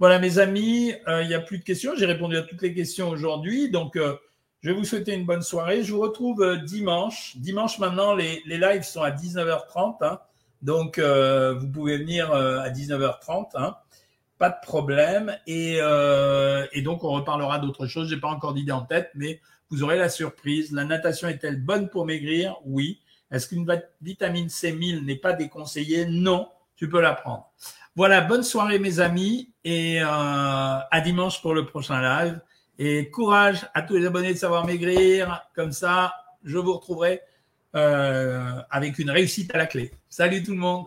Voilà, 0.00 0.18
mes 0.18 0.38
amis, 0.38 0.92
euh, 1.06 1.22
il 1.22 1.28
n'y 1.28 1.34
a 1.34 1.40
plus 1.40 1.58
de 1.58 1.64
questions. 1.64 1.92
J'ai 1.96 2.06
répondu 2.06 2.36
à 2.36 2.42
toutes 2.42 2.60
les 2.60 2.74
questions 2.74 3.08
aujourd'hui. 3.08 3.70
Donc, 3.70 3.96
je 3.96 4.68
vais 4.68 4.74
vous 4.74 4.84
souhaiter 4.84 5.14
une 5.14 5.24
bonne 5.24 5.42
soirée. 5.42 5.84
Je 5.84 5.92
vous 5.94 6.00
retrouve 6.00 6.58
dimanche. 6.64 7.36
Dimanche, 7.36 7.78
maintenant, 7.78 8.14
les, 8.14 8.42
les 8.46 8.58
lives 8.58 8.82
sont 8.82 9.02
à 9.02 9.10
19h30. 9.10 10.04
Hein. 10.04 10.18
Donc, 10.62 10.98
vous 10.98 11.68
pouvez 11.68 11.98
venir 11.98 12.32
à 12.32 12.68
19h30. 12.70 13.50
Hein. 13.54 13.76
Pas 14.38 14.50
de 14.50 14.56
problème. 14.62 15.36
Et, 15.46 15.76
et 15.76 16.82
donc, 16.82 17.04
on 17.04 17.10
reparlera 17.10 17.58
d'autres 17.58 17.86
choses. 17.86 18.08
Je 18.08 18.14
n'ai 18.14 18.20
pas 18.20 18.28
encore 18.28 18.54
d'idée 18.54 18.72
en 18.72 18.82
tête, 18.82 19.10
mais 19.14 19.40
vous 19.70 19.82
aurez 19.82 19.98
la 19.98 20.08
surprise. 20.08 20.72
La 20.72 20.84
natation 20.84 21.28
est-elle 21.28 21.60
bonne 21.60 21.88
pour 21.88 22.06
maigrir? 22.06 22.56
Oui. 22.64 23.00
Est-ce 23.30 23.48
qu'une 23.48 23.66
vitamine 24.00 24.46
C1000 24.46 25.04
n'est 25.04 25.16
pas 25.16 25.32
déconseillée? 25.32 26.06
Non, 26.06 26.48
tu 26.76 26.88
peux 26.88 27.00
la 27.00 27.14
prendre. 27.14 27.50
Voilà, 27.96 28.20
bonne 28.20 28.42
soirée 28.42 28.78
mes 28.78 29.00
amis 29.00 29.50
et 29.64 30.00
euh, 30.00 30.06
à 30.06 31.00
dimanche 31.02 31.40
pour 31.40 31.54
le 31.54 31.64
prochain 31.64 32.00
live. 32.00 32.40
Et 32.78 33.10
courage 33.10 33.66
à 33.72 33.82
tous 33.82 33.96
les 33.96 34.06
abonnés 34.06 34.34
de 34.34 34.38
Savoir 34.38 34.66
Maigrir. 34.66 35.48
Comme 35.54 35.72
ça, 35.72 36.14
je 36.44 36.58
vous 36.58 36.74
retrouverai 36.74 37.22
euh, 37.76 38.62
avec 38.70 38.98
une 38.98 39.10
réussite 39.10 39.54
à 39.54 39.58
la 39.58 39.66
clé. 39.66 39.90
Salut 40.08 40.42
tout 40.42 40.52
le 40.52 40.58
monde 40.58 40.86